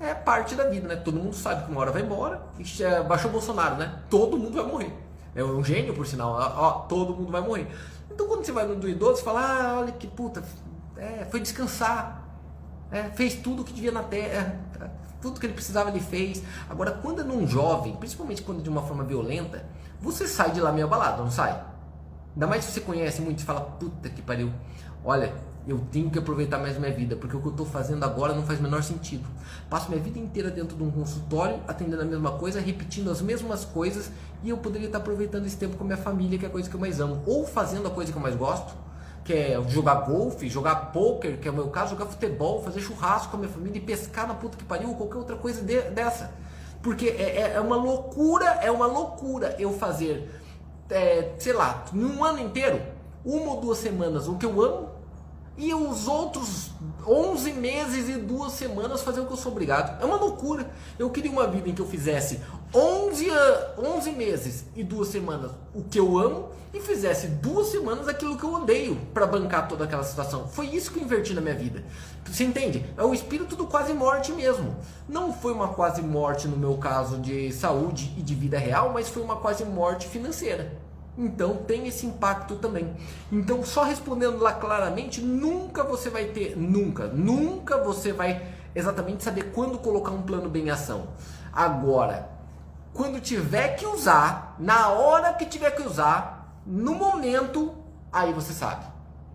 [0.00, 0.96] é parte da vida, né?
[0.96, 2.42] Todo mundo sabe que uma hora vai embora.
[3.06, 4.00] Baixou o Bolsonaro, né?
[4.08, 5.07] Todo mundo vai morrer.
[5.34, 6.32] É um gênio, por sinal.
[6.32, 7.68] Ó, todo mundo vai morrer.
[8.10, 10.42] Então quando você vai no do idoso, você fala, ah, olha que puta,
[10.96, 12.24] é, foi descansar.
[12.90, 14.60] É, fez tudo que devia na terra.
[15.20, 16.42] Tudo que ele precisava ele fez.
[16.70, 19.64] Agora, quando é num jovem, principalmente quando é de uma forma violenta,
[20.00, 21.60] você sai de lá meio abalado, não sai?
[22.34, 24.52] Ainda mais se você conhece muito e fala, puta que pariu.
[25.04, 25.34] Olha,
[25.68, 28.42] eu tenho que aproveitar mais minha vida, porque o que eu estou fazendo agora não
[28.42, 29.28] faz o menor sentido.
[29.68, 33.66] Passo minha vida inteira dentro de um consultório, atendendo a mesma coisa, repetindo as mesmas
[33.66, 34.10] coisas,
[34.42, 36.74] e eu poderia estar aproveitando esse tempo com minha família, que é a coisa que
[36.74, 38.72] eu mais amo, ou fazendo a coisa que eu mais gosto,
[39.22, 43.30] que é jogar golfe, jogar poker, que é o meu caso, jogar futebol, fazer churrasco
[43.30, 45.82] com a minha família e pescar na puta que pariu, ou qualquer outra coisa de,
[45.90, 46.32] dessa.
[46.82, 50.30] Porque é, é, é, uma loucura, é uma loucura eu fazer,
[50.88, 52.80] é, sei lá, num ano inteiro,
[53.22, 54.97] uma ou duas semanas o que eu amo
[55.58, 56.70] e os outros
[57.06, 60.00] 11 meses e duas semanas fazer o que eu sou obrigado.
[60.00, 60.70] É uma loucura.
[60.98, 62.40] Eu queria uma vida em que eu fizesse
[62.72, 63.26] 11,
[63.76, 68.44] 11 meses e duas semanas o que eu amo e fizesse duas semanas aquilo que
[68.44, 70.46] eu odeio para bancar toda aquela situação.
[70.46, 71.82] Foi isso que eu inverti na minha vida.
[72.24, 72.84] Você entende?
[72.96, 74.76] É o espírito do quase morte mesmo.
[75.08, 79.08] Não foi uma quase morte no meu caso de saúde e de vida real, mas
[79.08, 80.87] foi uma quase morte financeira.
[81.18, 82.94] Então tem esse impacto também.
[83.32, 89.50] Então, só respondendo lá claramente, nunca você vai ter, nunca, nunca você vai exatamente saber
[89.50, 91.08] quando colocar um plano bem em ação.
[91.52, 92.30] Agora,
[92.94, 97.74] quando tiver que usar, na hora que tiver que usar, no momento,
[98.12, 98.86] aí você sabe.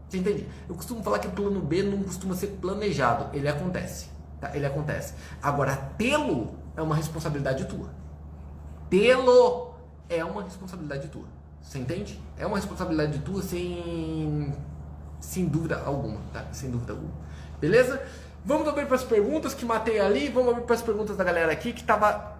[0.08, 0.48] Você entende?
[0.70, 4.10] Eu costumo falar que o plano B não costuma ser planejado, ele acontece.
[4.40, 4.56] Tá?
[4.56, 5.16] Ele acontece.
[5.42, 7.90] Agora, tê-lo é uma responsabilidade tua.
[8.90, 9.74] Tê-lo
[10.08, 11.33] é uma responsabilidade tua.
[11.64, 12.22] Você entende?
[12.38, 14.54] É uma responsabilidade tua sem,
[15.20, 16.46] sem dúvida alguma, tá?
[16.52, 17.14] Sem dúvida alguma.
[17.60, 18.00] Beleza?
[18.46, 20.28] Vamos abrir para as perguntas que matei ali.
[20.30, 22.34] Vamos abrir para as perguntas da galera aqui que tava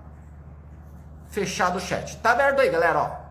[1.30, 2.18] fechado o chat.
[2.18, 3.24] Tá aberto aí, galera, ó.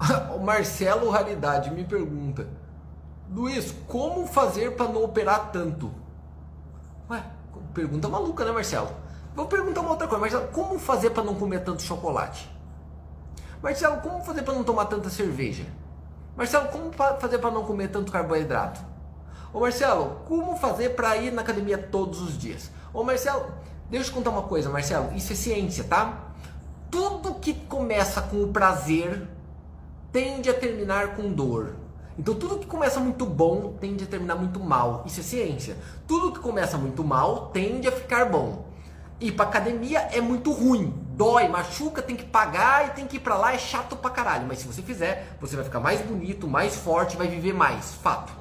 [0.34, 2.48] o Marcelo Raridade me pergunta:
[3.30, 5.92] Luiz, como fazer para não operar tanto?
[7.10, 7.22] Ué,
[7.74, 8.90] pergunta maluca, né, Marcelo?
[9.34, 12.55] Vou perguntar uma outra coisa, Marcelo, como fazer para não comer tanto chocolate?
[13.66, 15.64] Marcelo, como fazer para não tomar tanta cerveja?
[16.36, 18.80] Marcelo, como fazer para não comer tanto carboidrato?
[19.52, 22.70] Ô Marcelo, como fazer para ir na academia todos os dias?
[22.94, 23.44] Ô Marcelo,
[23.90, 26.26] deixa eu te contar uma coisa, Marcelo, isso é ciência, tá?
[26.92, 29.26] Tudo que começa com o prazer
[30.12, 31.74] tende a terminar com dor.
[32.16, 35.02] Então tudo que começa muito bom tende a terminar muito mal.
[35.06, 35.76] Isso é ciência.
[36.06, 38.64] Tudo que começa muito mal tende a ficar bom.
[39.20, 43.20] Ir para academia é muito ruim dói, machuca, tem que pagar e tem que ir
[43.20, 44.46] para lá, é chato pra caralho.
[44.46, 47.94] Mas se você fizer, você vai ficar mais bonito, mais forte, vai viver mais.
[47.94, 48.32] Fato.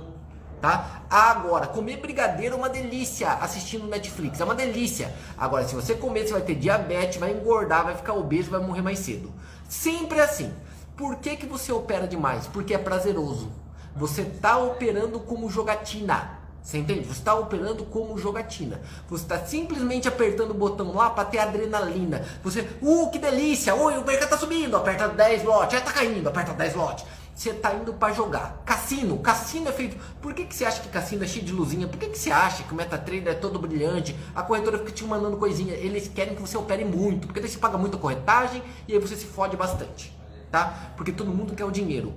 [0.62, 1.04] tá?
[1.10, 5.14] Agora, comer brigadeiro é uma delícia assistindo Netflix, é uma delícia.
[5.38, 8.82] Agora, se você comer, você vai ter diabetes, vai engordar, vai ficar obeso, vai morrer
[8.82, 9.32] mais cedo.
[9.70, 10.54] Sempre assim.
[10.98, 12.48] Por que, que você opera demais?
[12.48, 13.52] Porque é prazeroso.
[13.96, 16.45] Você está operando como jogatina.
[16.66, 17.02] Você entende?
[17.02, 18.82] Você está operando como jogatina.
[19.08, 22.26] Você está simplesmente apertando o botão lá para ter adrenalina.
[22.44, 23.76] Você, uh, que delícia!
[23.76, 24.76] O mercado está subindo.
[24.76, 27.06] Aperta 10 lotes, já está caindo, aperta 10 lotes.
[27.36, 28.64] Você está indo para jogar.
[28.66, 29.20] Cassino.
[29.20, 29.96] Cassino é feito.
[30.20, 31.88] Por que, que você acha que cassino é cheio de luzinha?
[31.88, 34.16] Por que, que você acha que o MetaTrader é todo brilhante?
[34.34, 35.76] A corretora fica te mandando coisinha.
[35.76, 37.28] Eles querem que você opere muito.
[37.28, 40.18] Porque daí você paga muita corretagem e aí você se fode bastante.
[40.50, 40.94] Tá?
[40.98, 42.12] Porque todo mundo quer o dinheiro.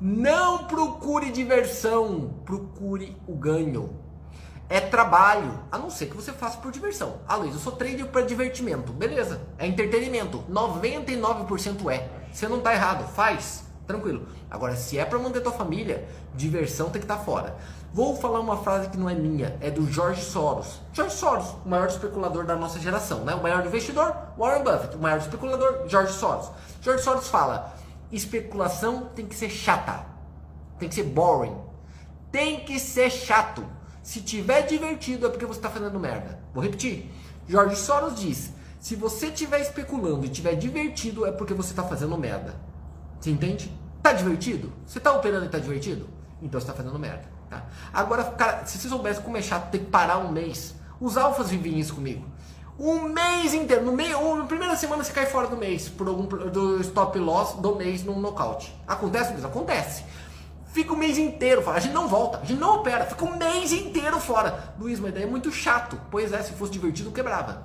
[0.00, 2.34] Não procure diversão.
[2.44, 3.96] Procure o ganho.
[4.68, 7.20] É trabalho, a não ser que você faça por diversão.
[7.28, 8.92] Ah, Luiz, eu sou trader para divertimento.
[8.92, 10.42] Beleza, é entretenimento.
[10.50, 12.08] 99% é.
[12.32, 14.26] Você não tá errado, faz tranquilo.
[14.50, 17.56] Agora, se é para manter tua família, diversão tem que estar tá fora.
[17.92, 20.80] Vou falar uma frase que não é minha, é do George Soros.
[20.92, 23.34] George Soros, o maior especulador da nossa geração, né?
[23.34, 24.96] O maior investidor, Warren Buffett.
[24.96, 26.50] O maior especulador, George Soros.
[26.82, 27.72] George Soros fala:
[28.16, 30.06] especulação tem que ser chata,
[30.78, 31.56] tem que ser boring,
[32.30, 33.64] tem que ser chato.
[34.02, 36.38] Se tiver divertido é porque você está fazendo merda.
[36.52, 37.10] Vou repetir.
[37.48, 42.16] George Soros diz: se você estiver especulando e estiver divertido é porque você está fazendo
[42.18, 42.54] merda.
[43.18, 43.72] Você entende?
[44.02, 44.72] Tá divertido?
[44.86, 46.08] Você tá operando e tá divertido?
[46.42, 47.24] Então você tá fazendo merda.
[47.48, 47.66] Tá?
[47.92, 51.48] Agora, cara, se você soubesse como é chato ter que parar um mês, os alfas
[51.48, 52.26] vivem isso comigo.
[52.78, 56.26] Um mês inteiro, no meio, na primeira semana você cai fora do mês, por algum
[56.26, 58.74] do stop loss do mês num nocaute.
[58.86, 59.46] Acontece isso?
[59.46, 60.02] Acontece.
[60.72, 61.76] Fica o mês inteiro fora.
[61.76, 64.74] A gente não volta, a gente não opera, fica o mês inteiro fora.
[64.76, 66.00] Luiz, mas daí é muito chato.
[66.10, 67.64] Pois é, se fosse divertido, quebrava.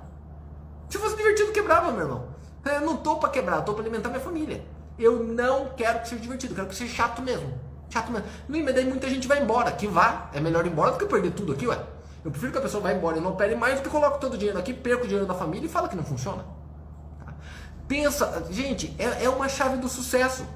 [0.88, 2.28] Se fosse divertido, quebrava, meu irmão.
[2.64, 4.64] Eu não tô para quebrar, eu tô para alimentar minha família.
[4.96, 7.52] Eu não quero que seja divertido, quero que seja chato mesmo.
[7.88, 8.28] Chato mesmo.
[8.46, 9.72] Mas daí muita gente vai embora.
[9.72, 10.30] Que vá.
[10.32, 11.76] É melhor ir embora do que perder tudo aqui, ué.
[12.24, 14.34] Eu prefiro que a pessoa vá embora e não opere mais do que coloque todo
[14.34, 16.44] o dinheiro aqui, perca o dinheiro da família e fala que não funciona.
[17.24, 17.32] Tá?
[17.88, 20.46] Pensa, gente, é, é, uma chave do sucesso.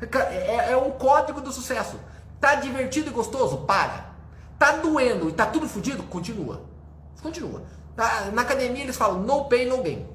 [0.00, 2.00] É, é um código do sucesso.
[2.40, 3.58] Tá divertido e gostoso?
[3.58, 4.10] Para.
[4.58, 6.02] Tá doendo e tá tudo fodido?
[6.04, 6.62] Continua.
[7.22, 7.62] Continua.
[7.94, 8.30] Tá?
[8.32, 10.06] Na academia eles falam no pain, no gain.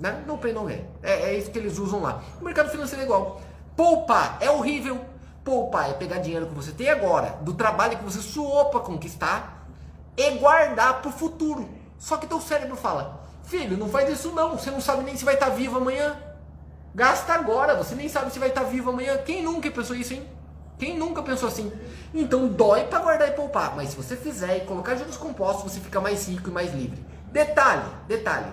[0.00, 0.22] Né?
[0.26, 0.84] No pay, no gain.
[1.02, 2.22] É, é isso que eles usam lá.
[2.40, 3.40] O mercado financeiro é igual.
[3.76, 5.00] Poupar é horrível.
[5.44, 9.65] Poupar é pegar dinheiro que você tem agora, do trabalho que você suou para conquistar,
[10.16, 11.68] e guardar para o futuro.
[11.98, 15.24] Só que teu cérebro fala, filho, não faz isso não, você não sabe nem se
[15.24, 16.16] vai estar tá vivo amanhã.
[16.94, 19.18] Gasta agora, você nem sabe se vai estar tá vivo amanhã.
[19.18, 20.26] Quem nunca pensou isso, hein?
[20.78, 21.72] Quem nunca pensou assim?
[22.12, 25.80] Então dói para guardar e poupar, mas se você fizer e colocar juros compostos, você
[25.80, 27.04] fica mais rico e mais livre.
[27.32, 28.52] Detalhe, detalhe.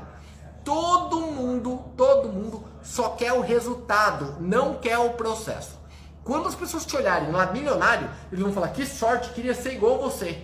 [0.63, 5.78] Todo mundo, todo mundo só quer o resultado, não quer o processo.
[6.23, 9.99] Quando as pessoas te olharem lá milionário, eles vão falar: "Que sorte, queria ser igual
[9.99, 10.41] você".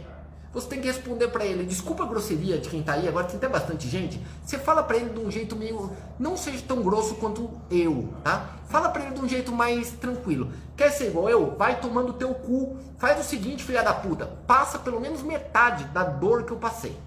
[0.52, 3.38] Você tem que responder para ele, desculpa a grosseria de quem tá aí, agora tem
[3.38, 4.20] até bastante gente.
[4.44, 8.58] Você fala para ele de um jeito meio, não seja tão grosso quanto eu, tá?
[8.68, 10.52] Fala para ele de um jeito mais tranquilo.
[10.76, 11.56] Quer ser igual eu?
[11.56, 12.78] Vai tomando teu cu.
[12.98, 16.98] Faz o seguinte, filha da puta, passa pelo menos metade da dor que eu passei.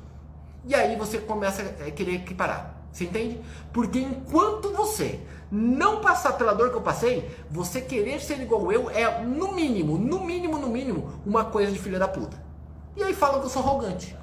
[0.65, 2.77] E aí você começa a querer equiparar.
[2.93, 3.41] Você entende?
[3.73, 5.19] Porque enquanto você
[5.51, 9.99] não passar pela dor que eu passei, você querer ser igual eu é, no mínimo,
[9.99, 12.52] no mínimo, no mínimo, uma coisa de filha da puta.
[12.97, 14.17] E aí falam que eu sou arrogante.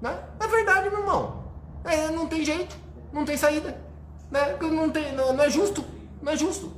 [0.00, 0.16] Né?
[0.38, 1.44] É verdade, meu irmão.
[1.84, 2.76] É, não tem jeito,
[3.12, 3.76] não tem saída.
[4.30, 4.56] Né?
[4.60, 5.84] Não, tem, não, não é justo,
[6.22, 6.72] não é justo.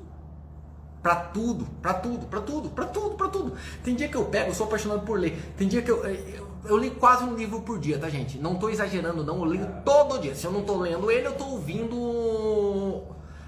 [1.02, 3.54] Pra tudo, pra tudo, pra tudo, pra tudo, pra tudo.
[3.82, 5.54] Tem dia que eu pego, eu sou apaixonado por ler.
[5.56, 8.38] Tem dia que eu, eu eu li quase um livro por dia, tá, gente?
[8.38, 9.38] Não tô exagerando, não.
[9.38, 10.34] Eu leio todo dia.
[10.34, 13.02] Se eu não tô lendo ele, eu tô ouvindo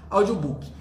[0.09, 0.71] audiobook.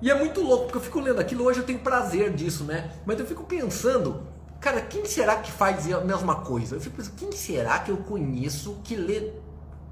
[0.00, 1.44] E é muito louco, porque eu fico lendo aquilo.
[1.44, 2.92] Hoje eu tenho prazer disso, né?
[3.04, 4.22] Mas eu fico pensando,
[4.64, 6.76] cara, quem será que faz a mesma coisa?
[6.76, 9.30] Eu fico pensando, quem será que eu conheço que lê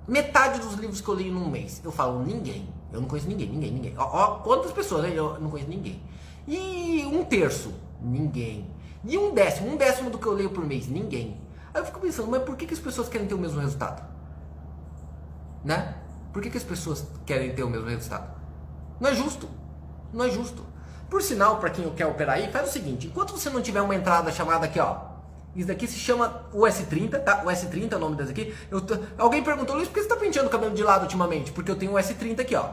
[0.08, 1.82] metade dos livros que eu leio num mês?
[1.84, 2.66] Eu falo, ninguém.
[2.90, 3.94] Eu não conheço ninguém, ninguém, ninguém.
[3.98, 5.12] Ó, ó quantas pessoas, né?
[5.14, 6.02] Eu não conheço ninguém.
[6.48, 8.66] E um terço, ninguém.
[9.04, 11.36] E um décimo, um décimo do que eu leio por mês, ninguém.
[11.74, 14.02] Aí eu fico pensando, mas por que, que as pessoas querem ter o mesmo resultado?
[15.62, 15.96] Né?
[16.32, 18.40] Por que, que as pessoas querem ter o mesmo resultado?
[18.98, 19.50] Não é justo.
[20.14, 20.64] Não é justo.
[21.12, 23.94] Por sinal, para quem quer operar aí, faz o seguinte: enquanto você não tiver uma
[23.94, 24.96] entrada chamada aqui, ó.
[25.54, 27.42] Isso daqui se chama o S30, tá?
[27.44, 28.54] O S30 é o nome desse aqui.
[29.18, 31.52] Alguém perguntou, Luiz, por que você está penteando o cabelo de lado ultimamente?
[31.52, 32.70] Porque eu tenho o S30 aqui, ó.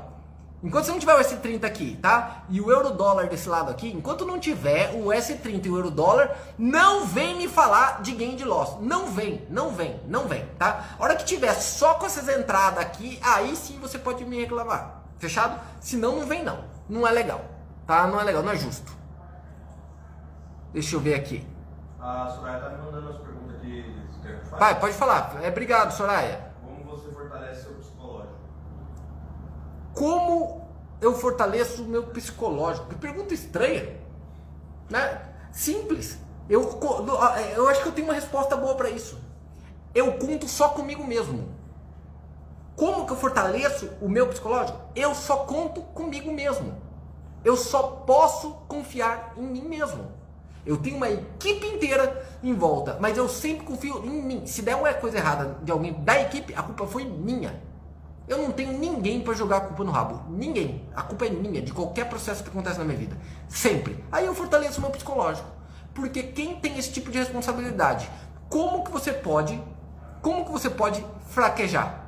[0.64, 2.46] Enquanto você não tiver o S30 aqui, tá?
[2.48, 5.92] E o euro dólar desse lado aqui, enquanto não tiver o S30 e o euro
[5.92, 8.78] dólar, não vem me falar de gain de loss.
[8.80, 10.96] Não vem, não vem, não vem, tá?
[10.98, 15.04] A hora que tiver só com essas entradas aqui, aí sim você pode me reclamar.
[15.18, 15.60] Fechado?
[15.82, 16.64] Senão não vem não.
[16.88, 17.42] Não é legal,
[17.90, 18.06] tá?
[18.06, 18.96] Não é legal, não é justo.
[20.72, 21.44] Deixa eu ver aqui.
[22.00, 23.96] A Soraya tá me mandando as perguntas aqui.
[24.52, 25.36] Vai, pode falar.
[25.42, 26.54] É, obrigado, Soraya.
[26.64, 28.36] Como você fortalece seu psicológico?
[29.96, 30.68] Como
[31.02, 32.90] eu fortaleço o meu psicológico?
[32.90, 34.00] Que pergunta estranha.
[34.88, 35.22] Né?
[35.52, 36.20] Simples.
[36.48, 36.80] Eu,
[37.56, 39.20] eu acho que eu tenho uma resposta boa para isso.
[39.96, 41.50] Eu conto só comigo mesmo.
[42.76, 44.80] Como que eu fortaleço o meu psicológico?
[44.96, 46.89] Eu só conto comigo mesmo.
[47.44, 50.12] Eu só posso confiar em mim mesmo.
[50.66, 54.46] Eu tenho uma equipe inteira em volta, mas eu sempre confio em mim.
[54.46, 57.62] Se der uma coisa errada de alguém da equipe, a culpa foi minha.
[58.28, 60.22] Eu não tenho ninguém para jogar a culpa no rabo.
[60.30, 60.88] Ninguém.
[60.96, 63.18] A culpa é minha, de qualquer processo que acontece na minha vida.
[63.48, 64.04] Sempre.
[64.12, 65.48] Aí eu fortaleço o meu psicológico.
[65.96, 68.08] Porque quem tem esse tipo de responsabilidade,
[68.48, 69.60] como que você pode,
[70.22, 71.99] como que você pode fraquejar?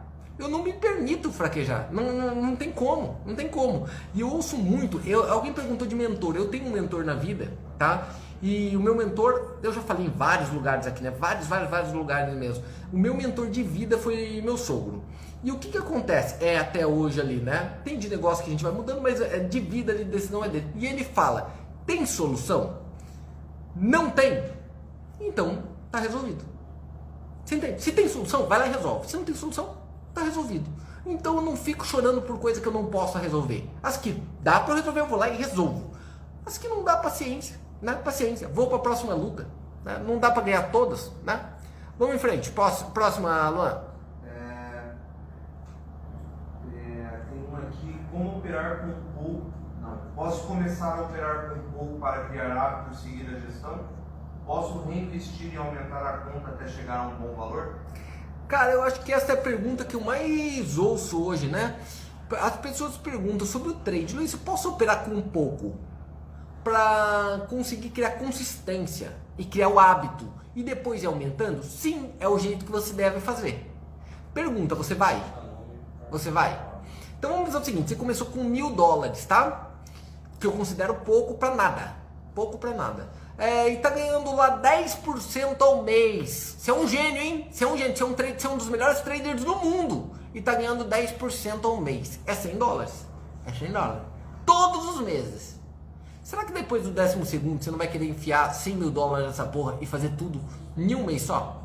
[0.42, 1.90] Eu não me permito fraquejar.
[1.92, 3.16] Não, não, não tem como.
[3.24, 3.88] Não tem como.
[4.16, 5.00] E eu ouço muito.
[5.06, 6.36] Eu, alguém perguntou de mentor.
[6.36, 8.08] Eu tenho um mentor na vida, tá?
[8.42, 11.12] E o meu mentor, eu já falei em vários lugares aqui, né?
[11.12, 12.64] Vários, vários, vários lugares mesmo.
[12.92, 15.04] O meu mentor de vida foi meu sogro.
[15.44, 16.44] E o que que acontece?
[16.44, 17.78] É até hoje ali, né?
[17.84, 20.50] Tem de negócio que a gente vai mudando, mas é de vida, de decisão é
[20.50, 20.68] dele.
[20.76, 21.54] E ele fala:
[21.86, 22.78] tem solução?
[23.76, 24.44] Não tem?
[25.20, 26.44] Então, tá resolvido.
[27.78, 29.08] Se tem solução, vai lá e resolve.
[29.08, 29.81] Se não tem solução,
[30.14, 30.70] tá resolvido.
[31.06, 33.70] Então eu não fico chorando por coisa que eu não posso resolver.
[33.82, 35.92] As que dá para resolver, eu vou lá e resolvo.
[36.46, 37.96] As que não dá paciência né?
[37.96, 39.48] Paciência, vou para a próxima luta.
[39.84, 39.98] Né?
[40.06, 41.44] Não dá para ganhar todas, né?
[41.98, 42.52] Vamos em frente.
[42.52, 43.82] Próxima, Luan.
[44.24, 44.94] É,
[46.76, 49.52] é, tem uma aqui, como operar com pouco.
[49.82, 49.98] Não.
[50.16, 53.80] Posso começar a operar com pouco para criar hábitos e seguir a gestão?
[54.46, 57.80] Posso reinvestir e aumentar a conta até chegar a um bom valor?
[58.52, 61.80] Cara, eu acho que essa é a pergunta que eu mais ouço hoje, né?
[62.30, 64.14] As pessoas perguntam sobre o trade.
[64.14, 65.74] Luiz, posso operar com pouco?
[66.64, 71.64] para conseguir criar consistência e criar o hábito e depois ir aumentando?
[71.64, 73.72] Sim, é o jeito que você deve fazer.
[74.34, 75.22] Pergunta, você vai?
[76.10, 76.60] Você vai?
[77.18, 79.72] Então vamos fazer o seguinte: você começou com mil dólares, tá?
[80.40, 81.96] Que eu considero pouco para nada.
[82.36, 83.10] Pouco para nada.
[83.42, 86.58] É, e tá ganhando lá 10% ao mês.
[86.60, 87.48] Você é um gênio, hein?
[87.50, 90.12] Você é um gênio, você é um, é um dos melhores traders do mundo.
[90.32, 92.20] E tá ganhando 10% ao mês.
[92.28, 93.04] É 100 dólares.
[93.48, 94.04] É 100 dólares.
[94.46, 95.60] Todos os meses.
[96.22, 99.46] Será que depois do décimo segundo você não vai querer enfiar 100 mil dólares nessa
[99.46, 100.40] porra e fazer tudo
[100.78, 101.64] em um mês só?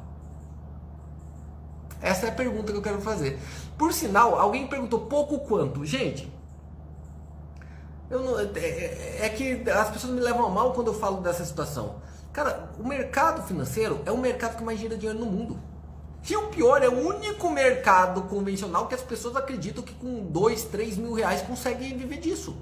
[2.01, 3.39] Essa é a pergunta que eu quero fazer.
[3.77, 5.85] Por sinal, alguém perguntou pouco quanto.
[5.85, 6.27] Gente,
[8.09, 11.21] eu não, é, é, é, que as pessoas me levam a mal quando eu falo
[11.21, 11.97] dessa situação.
[12.33, 15.59] Cara, o mercado financeiro é o mercado que mais gira dinheiro no mundo.
[16.29, 20.65] E o pior, é o único mercado convencional que as pessoas acreditam que com 2,
[20.65, 22.57] 3 mil reais conseguem viver disso.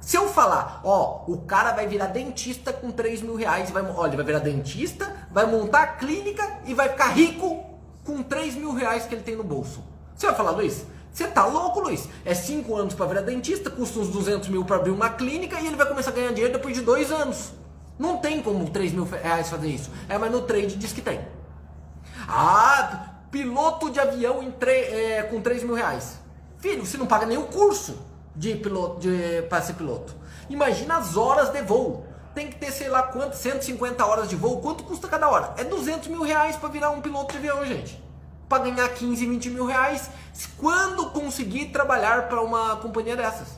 [0.00, 4.06] Se eu falar, ó, o cara vai virar dentista com 3 mil reais, vai, ó,
[4.06, 7.64] ele vai virar dentista, vai montar a clínica e vai ficar rico
[8.04, 9.82] com 3 mil reais que ele tem no bolso.
[10.14, 10.86] Você vai falar, Luiz,
[11.18, 12.08] você tá louco, Luiz?
[12.24, 15.66] É 5 anos para virar dentista, custa uns 200 mil para abrir uma clínica e
[15.66, 17.50] ele vai começar a ganhar dinheiro depois de 2 anos.
[17.98, 19.90] Não tem como 3 mil reais fazer isso.
[20.08, 21.20] É, mas no trade diz que tem.
[22.28, 26.20] Ah, piloto de avião é, com 3 mil reais.
[26.58, 27.98] Filho, você não paga o curso
[28.36, 30.14] de piloto de para ser piloto.
[30.48, 32.06] Imagina as horas de voo.
[32.32, 34.60] Tem que ter sei lá quanto, 150 horas de voo.
[34.60, 35.54] Quanto custa cada hora?
[35.56, 38.06] É 200 mil reais para virar um piloto de avião, gente.
[38.48, 40.10] Para ganhar 15, 20 mil reais
[40.56, 43.48] quando conseguir trabalhar para uma companhia dessas.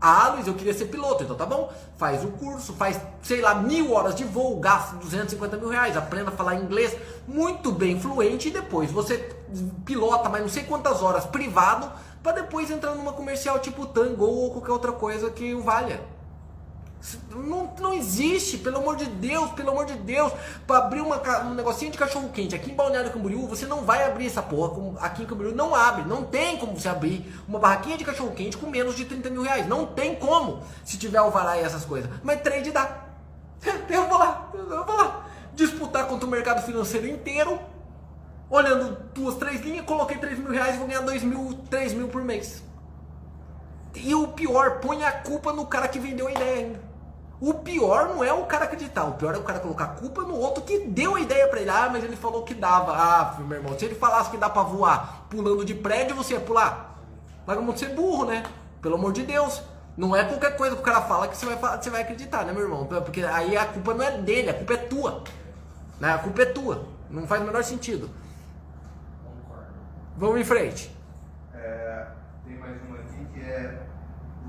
[0.00, 1.72] Ah, Luiz, eu queria ser piloto, então tá bom.
[1.96, 6.30] Faz o curso, faz, sei lá, mil horas de voo, gasta 250 mil reais, aprenda
[6.30, 6.96] a falar inglês
[7.26, 9.36] muito bem fluente e depois você
[9.84, 11.90] pilota mais não sei quantas horas privado
[12.22, 16.00] para depois entrar numa comercial tipo Tango ou qualquer outra coisa que o valha.
[17.30, 20.32] Não, não existe, pelo amor de Deus, pelo amor de Deus,
[20.66, 24.04] para abrir uma, um negocinho de cachorro quente aqui em Balneário Camboriú, você não vai
[24.04, 27.96] abrir essa porra, aqui em Camboriú não abre, não tem como você abrir uma barraquinha
[27.96, 31.56] de cachorro quente com menos de 30 mil reais, não tem como, se tiver alvará
[31.56, 33.04] e essas coisas, mas trade dá,
[33.88, 37.60] eu vou lá, eu vou lá, disputar contra o mercado financeiro inteiro,
[38.50, 42.08] olhando duas, três linhas, coloquei 3 mil reais e vou ganhar 2 mil, 3 mil
[42.08, 42.62] por mês.
[43.94, 46.87] E o pior, põe a culpa no cara que vendeu a ideia ainda.
[47.40, 50.22] O pior não é o cara acreditar, o pior é o cara colocar a culpa
[50.22, 51.70] no outro que deu a ideia para ele.
[51.70, 52.92] Ah, mas ele falou que dava.
[52.92, 56.40] Ah, meu irmão, se ele falasse que dá para voar pulando de prédio, você ia
[56.40, 56.98] pular?
[57.46, 58.44] Larga muito ser burro, né?
[58.82, 59.62] Pelo amor de Deus.
[59.96, 62.52] Não é qualquer coisa que o cara fala que você vai, você vai acreditar, né,
[62.52, 62.86] meu irmão?
[62.86, 65.24] Porque aí a culpa não é dele, a culpa é tua.
[65.98, 66.12] Né?
[66.14, 66.86] A culpa é tua.
[67.10, 68.08] Não faz o menor sentido.
[70.16, 70.94] Vamos em frente.
[71.54, 72.06] É,
[72.44, 73.87] tem mais uma aqui que é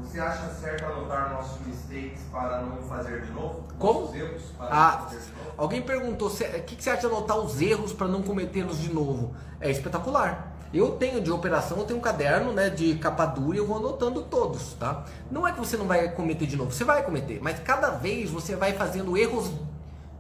[0.02, 3.64] Você acha certo anotar nossos mistakes para não fazer de novo?
[3.78, 4.02] Como?
[4.02, 5.52] Nossos erros para Ah, não fazer de novo?
[5.58, 8.92] alguém perguntou o que, que você acha de anotar os erros para não cometê-los de
[8.94, 9.34] novo?
[9.62, 10.56] É espetacular.
[10.74, 13.78] Eu tenho de operação, eu tenho um caderno né, de capa dura e eu vou
[13.78, 15.04] anotando todos, tá?
[15.32, 18.30] Não é que você não vai cometer de novo, você vai cometer, mas cada vez
[18.30, 19.52] você vai fazendo erros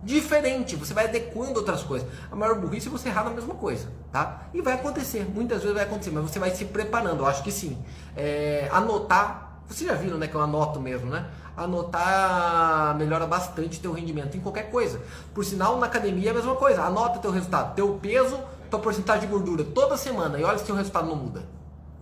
[0.02, 2.08] diferentes, você vai adequando outras coisas.
[2.32, 4.44] A maior burrice é você errar na mesma coisa, tá?
[4.54, 7.52] E vai acontecer, muitas vezes vai acontecer, mas você vai se preparando, eu acho que
[7.52, 7.78] sim.
[8.16, 11.30] É, anotar, vocês já viram né, que eu anoto mesmo, né?
[11.56, 15.00] Anotar melhora bastante teu rendimento em qualquer coisa.
[15.32, 18.40] Por sinal, na academia é a mesma coisa, anota teu resultado, teu peso,
[18.72, 21.44] tua porcentagem de gordura toda semana e olha se teu resultado não muda.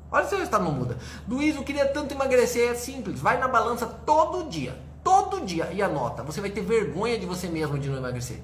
[0.09, 0.97] Olha se o resultado não muda.
[1.27, 3.19] Luiz, eu queria tanto emagrecer, é simples.
[3.19, 4.79] Vai na balança todo dia.
[5.03, 6.23] Todo dia e anota.
[6.23, 8.41] Você vai ter vergonha de você mesmo de não emagrecer.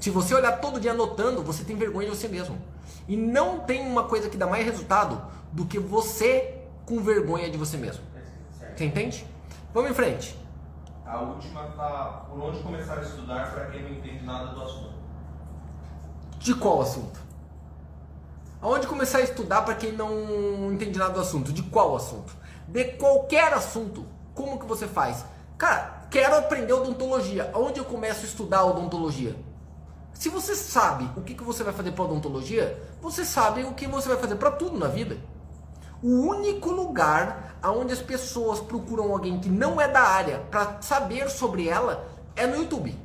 [0.00, 2.58] Se você olhar todo dia anotando, você tem vergonha de você mesmo.
[3.06, 5.22] E não tem uma coisa que dá mais resultado
[5.52, 8.02] do que você com vergonha de você mesmo.
[8.74, 9.26] Você entende?
[9.72, 10.38] Vamos em frente.
[11.04, 14.94] A última tá por onde começar a estudar para quem não entende nada do assunto.
[16.38, 17.20] De qual assunto?
[18.62, 21.52] Aonde começar a estudar para quem não entende nada do assunto?
[21.52, 22.32] De qual assunto?
[22.68, 24.06] De qualquer assunto.
[24.34, 25.24] Como que você faz?
[25.58, 27.50] Cara, quero aprender odontologia.
[27.52, 29.36] Aonde eu começo a estudar odontologia?
[30.14, 33.86] Se você sabe o que, que você vai fazer para odontologia, você sabe o que
[33.86, 35.18] você vai fazer para tudo na vida.
[36.02, 41.30] O único lugar onde as pessoas procuram alguém que não é da área para saber
[41.30, 42.98] sobre ela é no YouTube.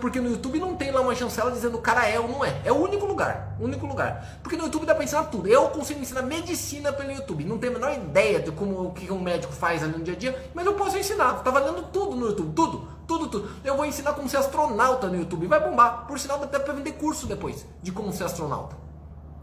[0.00, 2.62] Porque no YouTube não tem lá uma chancela dizendo o cara é ou não é.
[2.64, 3.54] É o único lugar.
[3.60, 4.38] Único lugar.
[4.42, 5.46] Porque no YouTube dá pra ensinar tudo.
[5.46, 7.44] Eu consigo ensinar medicina pelo YouTube.
[7.44, 10.14] Não tenho a menor ideia de como o que um médico faz ali no dia
[10.14, 11.42] a dia, mas eu posso ensinar.
[11.42, 12.54] Tá valendo tudo no YouTube.
[12.54, 13.50] Tudo, tudo, tudo.
[13.62, 15.46] Eu vou ensinar como ser astronauta no YouTube.
[15.46, 16.06] Vai bombar.
[16.06, 18.74] Por sinal, dá até pra vender curso depois de como ser astronauta.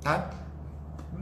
[0.01, 0.31] Tá?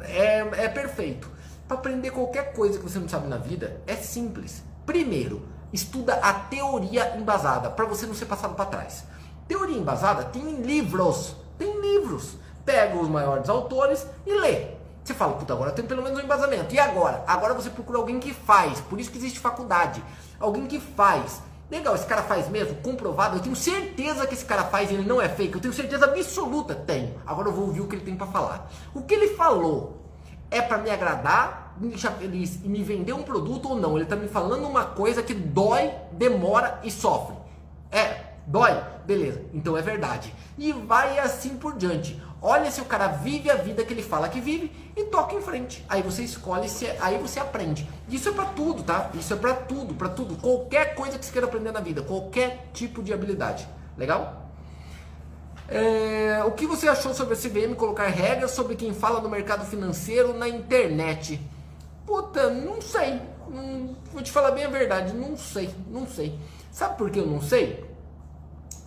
[0.03, 1.29] É, é perfeito.
[1.67, 4.63] Para aprender qualquer coisa que você não sabe na vida, é simples.
[4.85, 9.05] Primeiro, estuda a teoria embasada, para você não ser passado para trás.
[9.47, 12.35] Teoria embasada tem em livros, tem livros.
[12.65, 14.67] Pega os maiores autores e lê.
[15.03, 16.73] Você fala, puta, agora tem pelo menos um embasamento.
[16.75, 17.23] E agora?
[17.25, 18.79] Agora você procura alguém que faz.
[18.81, 20.03] Por isso que existe faculdade.
[20.39, 21.41] Alguém que faz.
[21.71, 23.37] Legal, esse cara faz mesmo, comprovado.
[23.37, 25.55] Eu tenho certeza que esse cara faz ele não é fake.
[25.55, 26.75] Eu tenho certeza absoluta.
[26.75, 27.15] Tenho.
[27.25, 28.69] Agora eu vou ouvir o que ele tem para falar.
[28.93, 30.01] O que ele falou
[30.51, 33.95] é para me agradar, me deixar feliz e me vender um produto ou não?
[33.95, 37.37] Ele tá me falando uma coisa que dói, demora e sofre.
[37.89, 38.77] É, dói?
[39.05, 40.35] Beleza, então é verdade.
[40.57, 42.21] E vai assim por diante.
[42.41, 45.41] Olha se o cara vive a vida que ele fala que vive e toca em
[45.41, 45.85] frente.
[45.87, 47.87] Aí você escolhe, se, aí você aprende.
[48.09, 49.11] Isso é para tudo, tá?
[49.13, 50.35] Isso é para tudo, para tudo.
[50.37, 53.67] Qualquer coisa que você queira aprender na vida, qualquer tipo de habilidade.
[53.95, 54.49] Legal?
[55.67, 59.63] É, o que você achou sobre a CVM colocar regras sobre quem fala no mercado
[59.63, 61.39] financeiro na internet?
[62.07, 63.21] Puta, não sei.
[63.47, 66.37] Não, vou te falar bem a verdade, não sei, não sei.
[66.71, 67.85] Sabe por que eu não sei?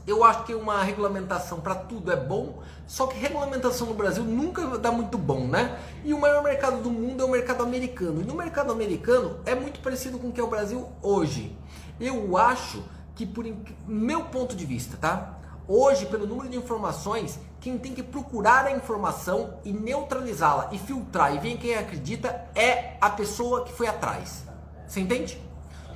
[0.07, 4.79] Eu acho que uma regulamentação para tudo é bom, só que regulamentação no Brasil nunca
[4.79, 5.79] dá muito bom, né?
[6.05, 8.21] E o maior mercado do mundo é o mercado americano.
[8.21, 11.57] E no mercado americano é muito parecido com o que é o Brasil hoje.
[11.99, 12.85] Eu acho
[13.15, 13.47] que, por
[13.87, 15.39] meu ponto de vista, tá?
[15.67, 21.35] Hoje, pelo número de informações, quem tem que procurar a informação e neutralizá-la e filtrar
[21.35, 24.45] e ver quem acredita é a pessoa que foi atrás.
[24.87, 25.41] Você entende?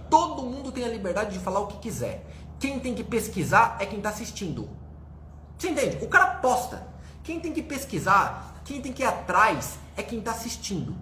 [0.09, 2.25] Todo mundo tem a liberdade de falar o que quiser.
[2.59, 4.69] Quem tem que pesquisar é quem está assistindo.
[5.57, 6.05] Você entende?
[6.05, 6.87] O cara posta.
[7.23, 10.95] Quem tem que pesquisar, quem tem que ir atrás é quem está assistindo.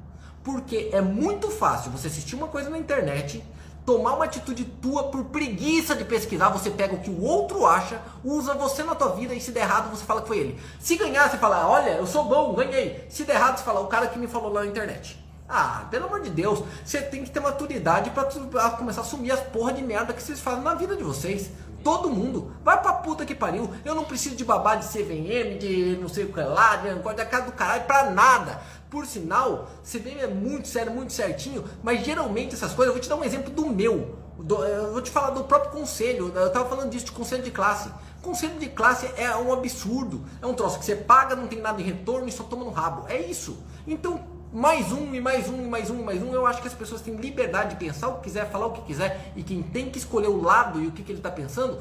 [0.42, 3.44] Porque é muito fácil você assistir uma coisa na internet,
[3.84, 8.02] tomar uma atitude tua por preguiça de pesquisar, você pega o que o outro acha,
[8.24, 10.60] usa você na tua vida e se der errado você fala que foi ele.
[10.80, 13.06] Se ganhar, você fala, olha, eu sou bom, ganhei.
[13.08, 15.25] Se der errado, você fala, o cara que me falou lá na internet.
[15.48, 19.40] Ah, pelo amor de Deus, você tem que ter maturidade para começar a assumir as
[19.40, 21.50] porra de merda que vocês fazem na vida de vocês.
[21.84, 22.52] Todo mundo.
[22.64, 23.70] Vai pra puta que pariu.
[23.84, 27.24] Eu não preciso de babá de CVM, de não sei o que lá, de da
[27.24, 28.60] casa do caralho, pra nada.
[28.90, 33.08] Por sinal, CVM é muito sério, muito certinho, mas geralmente essas coisas, eu vou te
[33.08, 34.18] dar um exemplo do meu.
[34.38, 36.32] Do, eu vou te falar do próprio conselho.
[36.34, 37.88] Eu tava falando disso de conselho de classe.
[38.20, 40.24] Conselho de classe é um absurdo.
[40.42, 42.70] É um troço que você paga, não tem nada em retorno e só toma no
[42.70, 43.06] rabo.
[43.08, 43.58] É isso.
[43.86, 46.32] Então, mais um e mais um e mais um e mais um.
[46.32, 48.80] Eu acho que as pessoas têm liberdade de pensar o que quiser, falar o que
[48.80, 49.30] quiser.
[49.36, 51.78] E quem tem que escolher o lado e o que, que ele está pensando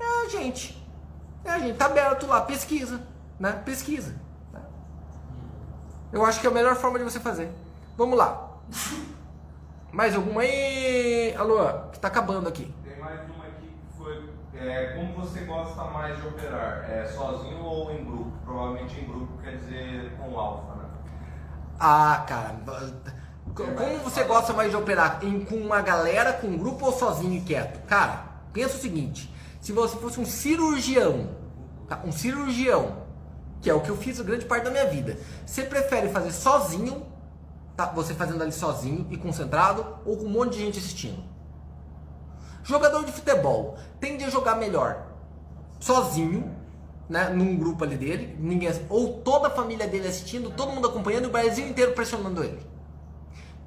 [0.00, 0.84] é a gente.
[1.44, 1.76] É a gente.
[1.76, 3.00] Tá aberto lá, pesquisa.
[3.38, 3.52] Né?
[3.64, 4.16] Pesquisa.
[4.52, 4.60] Tá?
[6.12, 7.52] Eu acho que é a melhor forma de você fazer.
[7.96, 8.48] Vamos lá.
[9.92, 11.36] Mais alguma aí?
[11.36, 12.74] Alô, que tá acabando aqui.
[12.82, 14.28] Tem mais uma aqui que foi.
[14.54, 16.84] É, como você gosta mais de operar?
[16.90, 18.32] É, sozinho ou em grupo?
[18.44, 20.77] Provavelmente em grupo quer dizer com alfa, né?
[21.78, 22.56] Ah, cara,
[23.54, 25.20] Como você gosta mais de operar?
[25.22, 27.84] Em, com uma galera, com um grupo ou sozinho e quieto?
[27.86, 31.30] Cara, pensa o seguinte: se você fosse um cirurgião,
[31.88, 32.00] tá?
[32.04, 33.04] um cirurgião,
[33.60, 37.06] que é o que eu fiz grande parte da minha vida, você prefere fazer sozinho,
[37.76, 37.86] tá?
[37.86, 41.22] você fazendo ali sozinho e concentrado, ou com um monte de gente assistindo?
[42.64, 45.06] Jogador de futebol tende a jogar melhor
[45.78, 46.54] sozinho,
[47.08, 51.24] né, num grupo ali dele, ninguém, ou toda a família dele assistindo, todo mundo acompanhando
[51.24, 52.60] e o Brasil inteiro pressionando ele.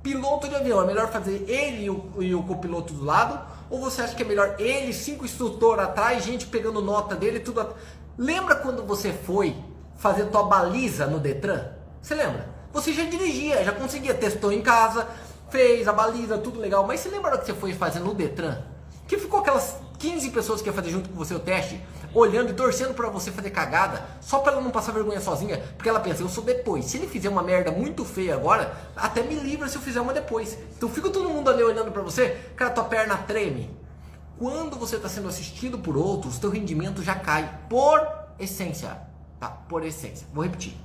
[0.04, 3.40] Piloto de avião, é melhor fazer ele e o, e o copiloto do lado?
[3.70, 7.62] Ou você acha que é melhor ele, cinco instrutores atrás, gente pegando nota dele, tudo.
[7.62, 7.70] At...
[8.18, 9.56] Lembra quando você foi
[9.98, 11.66] fazer tua baliza no Detran?
[12.02, 12.50] Você lembra?
[12.74, 15.08] Você já dirigia, já conseguia, testou em casa,
[15.50, 16.86] fez a baliza, tudo legal.
[16.86, 18.60] Mas você lembra que você foi fazer no Detran?
[19.08, 21.80] Que ficou aquelas 15 pessoas que ia fazer junto com você o teste,
[22.14, 25.90] olhando e torcendo para você fazer cagada, só para ela não passar vergonha sozinha, porque
[25.90, 26.86] ela pensa, eu sou depois.
[26.86, 30.14] Se ele fizer uma merda muito feia agora, até me livra se eu fizer uma
[30.14, 30.58] depois.
[30.78, 33.70] Então fica todo mundo ali olhando para você, cara, tua perna treme.
[34.38, 38.02] Quando você está sendo assistido por outros, teu rendimento já cai por
[38.40, 38.98] essência,
[39.40, 39.50] tá?
[39.50, 40.28] Por essência.
[40.34, 40.76] Vou repetir.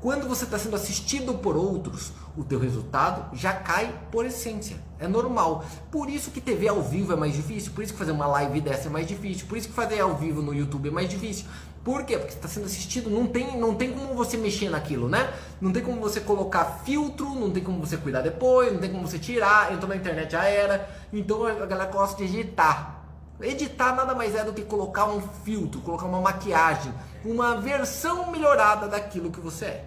[0.00, 4.76] Quando você está sendo assistido por outros, o teu resultado já cai por essência.
[5.00, 5.64] É normal.
[5.90, 8.60] Por isso que TV ao vivo é mais difícil, por isso que fazer uma live
[8.60, 11.46] dessa é mais difícil, por isso que fazer ao vivo no YouTube é mais difícil.
[11.82, 12.16] Por quê?
[12.16, 15.32] Porque está sendo assistido, não tem, não tem como você mexer naquilo, né?
[15.60, 19.06] Não tem como você colocar filtro, não tem como você cuidar depois, não tem como
[19.06, 20.88] você tirar, entrou na internet já era.
[21.12, 23.04] Então a galera gosta de editar.
[23.40, 26.92] Editar nada mais é do que colocar um filtro, colocar uma maquiagem,
[27.24, 29.84] uma versão melhorada daquilo que você é.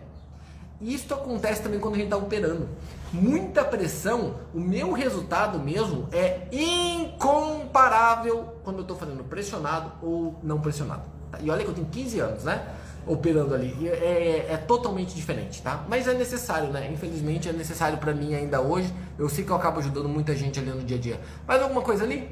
[0.81, 2.67] Isso acontece também quando a gente está operando.
[3.13, 10.59] Muita pressão, o meu resultado mesmo é incomparável quando eu estou fazendo pressionado ou não
[10.59, 11.03] pressionado.
[11.31, 11.39] Tá?
[11.41, 12.67] E olha que eu tenho 15 anos, né?
[13.05, 13.87] Operando ali.
[13.87, 15.85] É, é, totalmente diferente, tá?
[15.87, 16.89] Mas é necessário, né?
[16.91, 18.91] Infelizmente é necessário para mim ainda hoje.
[19.19, 21.19] Eu sei que eu acabo ajudando muita gente ali no dia a dia.
[21.47, 22.29] Mais alguma coisa ali?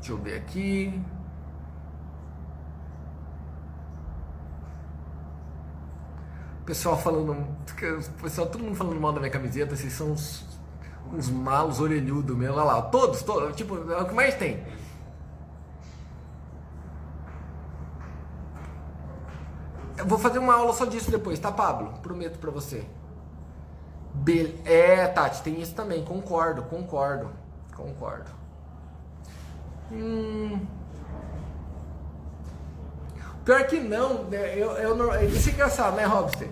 [0.00, 0.98] Deixa eu ver aqui.
[6.64, 7.36] Pessoal falando.
[8.22, 10.44] Pessoal, todo mundo falando mal da minha camiseta, vocês são uns,
[11.12, 12.54] uns malos orelhudos mesmo.
[12.54, 14.64] Olha lá, todos, todos, tipo, é o que mais tem.
[19.98, 21.92] Eu vou fazer uma aula só disso depois, tá, Pablo?
[22.02, 22.86] Prometo pra você.
[24.14, 26.02] Be é, Tati, tem isso também.
[26.02, 27.30] Concordo, concordo,
[27.76, 28.39] concordo.
[29.92, 30.60] Hum.
[33.44, 34.56] Pior que não, né?
[34.56, 36.46] eu, eu, isso é engraçado, né, Robson?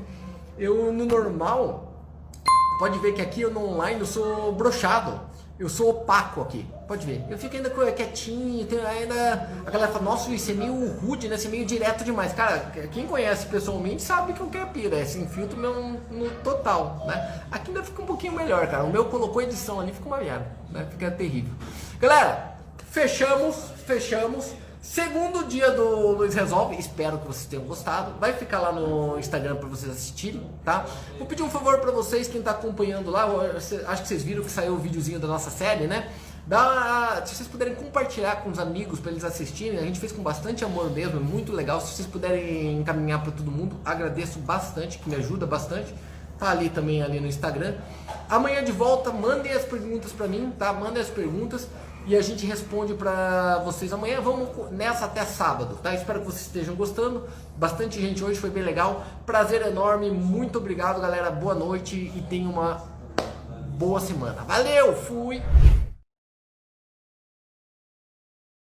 [0.58, 1.92] Eu no normal,
[2.78, 5.20] pode ver que aqui eu no online eu sou brochado,
[5.58, 7.24] eu sou opaco aqui, pode ver.
[7.28, 9.50] Eu fico ainda quietinho, tem ainda.
[9.66, 11.34] A galera fala, nossa, isso é meio rude, né?
[11.34, 12.32] Isso é meio direto demais.
[12.32, 17.04] Cara, quem conhece pessoalmente sabe que eu quero pira, é sem filtro mesmo no total,
[17.06, 17.42] né?
[17.50, 18.84] Aqui ainda fica um pouquinho melhor, cara.
[18.84, 20.86] O meu colocou edição ali, fica uma merda, né?
[20.90, 21.52] Fica terrível.
[22.00, 22.47] Galera,
[22.90, 24.52] Fechamos, fechamos.
[24.80, 28.18] Segundo dia do Luiz Resolve, espero que vocês tenham gostado.
[28.18, 30.86] Vai ficar lá no Instagram para vocês assistirem, tá?
[31.18, 33.26] Vou pedir um favor para vocês, quem está acompanhando lá,
[33.88, 36.10] acho que vocês viram que saiu o videozinho da nossa série, né?
[36.46, 40.22] Dá, se vocês puderem compartilhar com os amigos para eles assistirem, a gente fez com
[40.22, 41.82] bastante amor mesmo, é muito legal.
[41.82, 45.94] Se vocês puderem encaminhar para todo mundo, agradeço bastante, que me ajuda bastante.
[46.38, 47.74] Tá ali também ali no Instagram.
[48.30, 50.72] Amanhã de volta, mandem as perguntas para mim, tá?
[50.72, 51.68] Mandem as perguntas
[52.08, 54.20] e a gente responde para vocês amanhã.
[54.22, 55.94] Vamos nessa até sábado, tá?
[55.94, 57.24] Espero que vocês estejam gostando.
[57.56, 59.04] Bastante gente hoje, foi bem legal.
[59.26, 61.30] Prazer enorme, muito obrigado, galera.
[61.30, 62.82] Boa noite e tenha uma
[63.76, 64.42] boa semana.
[64.46, 65.42] Valeu, fui!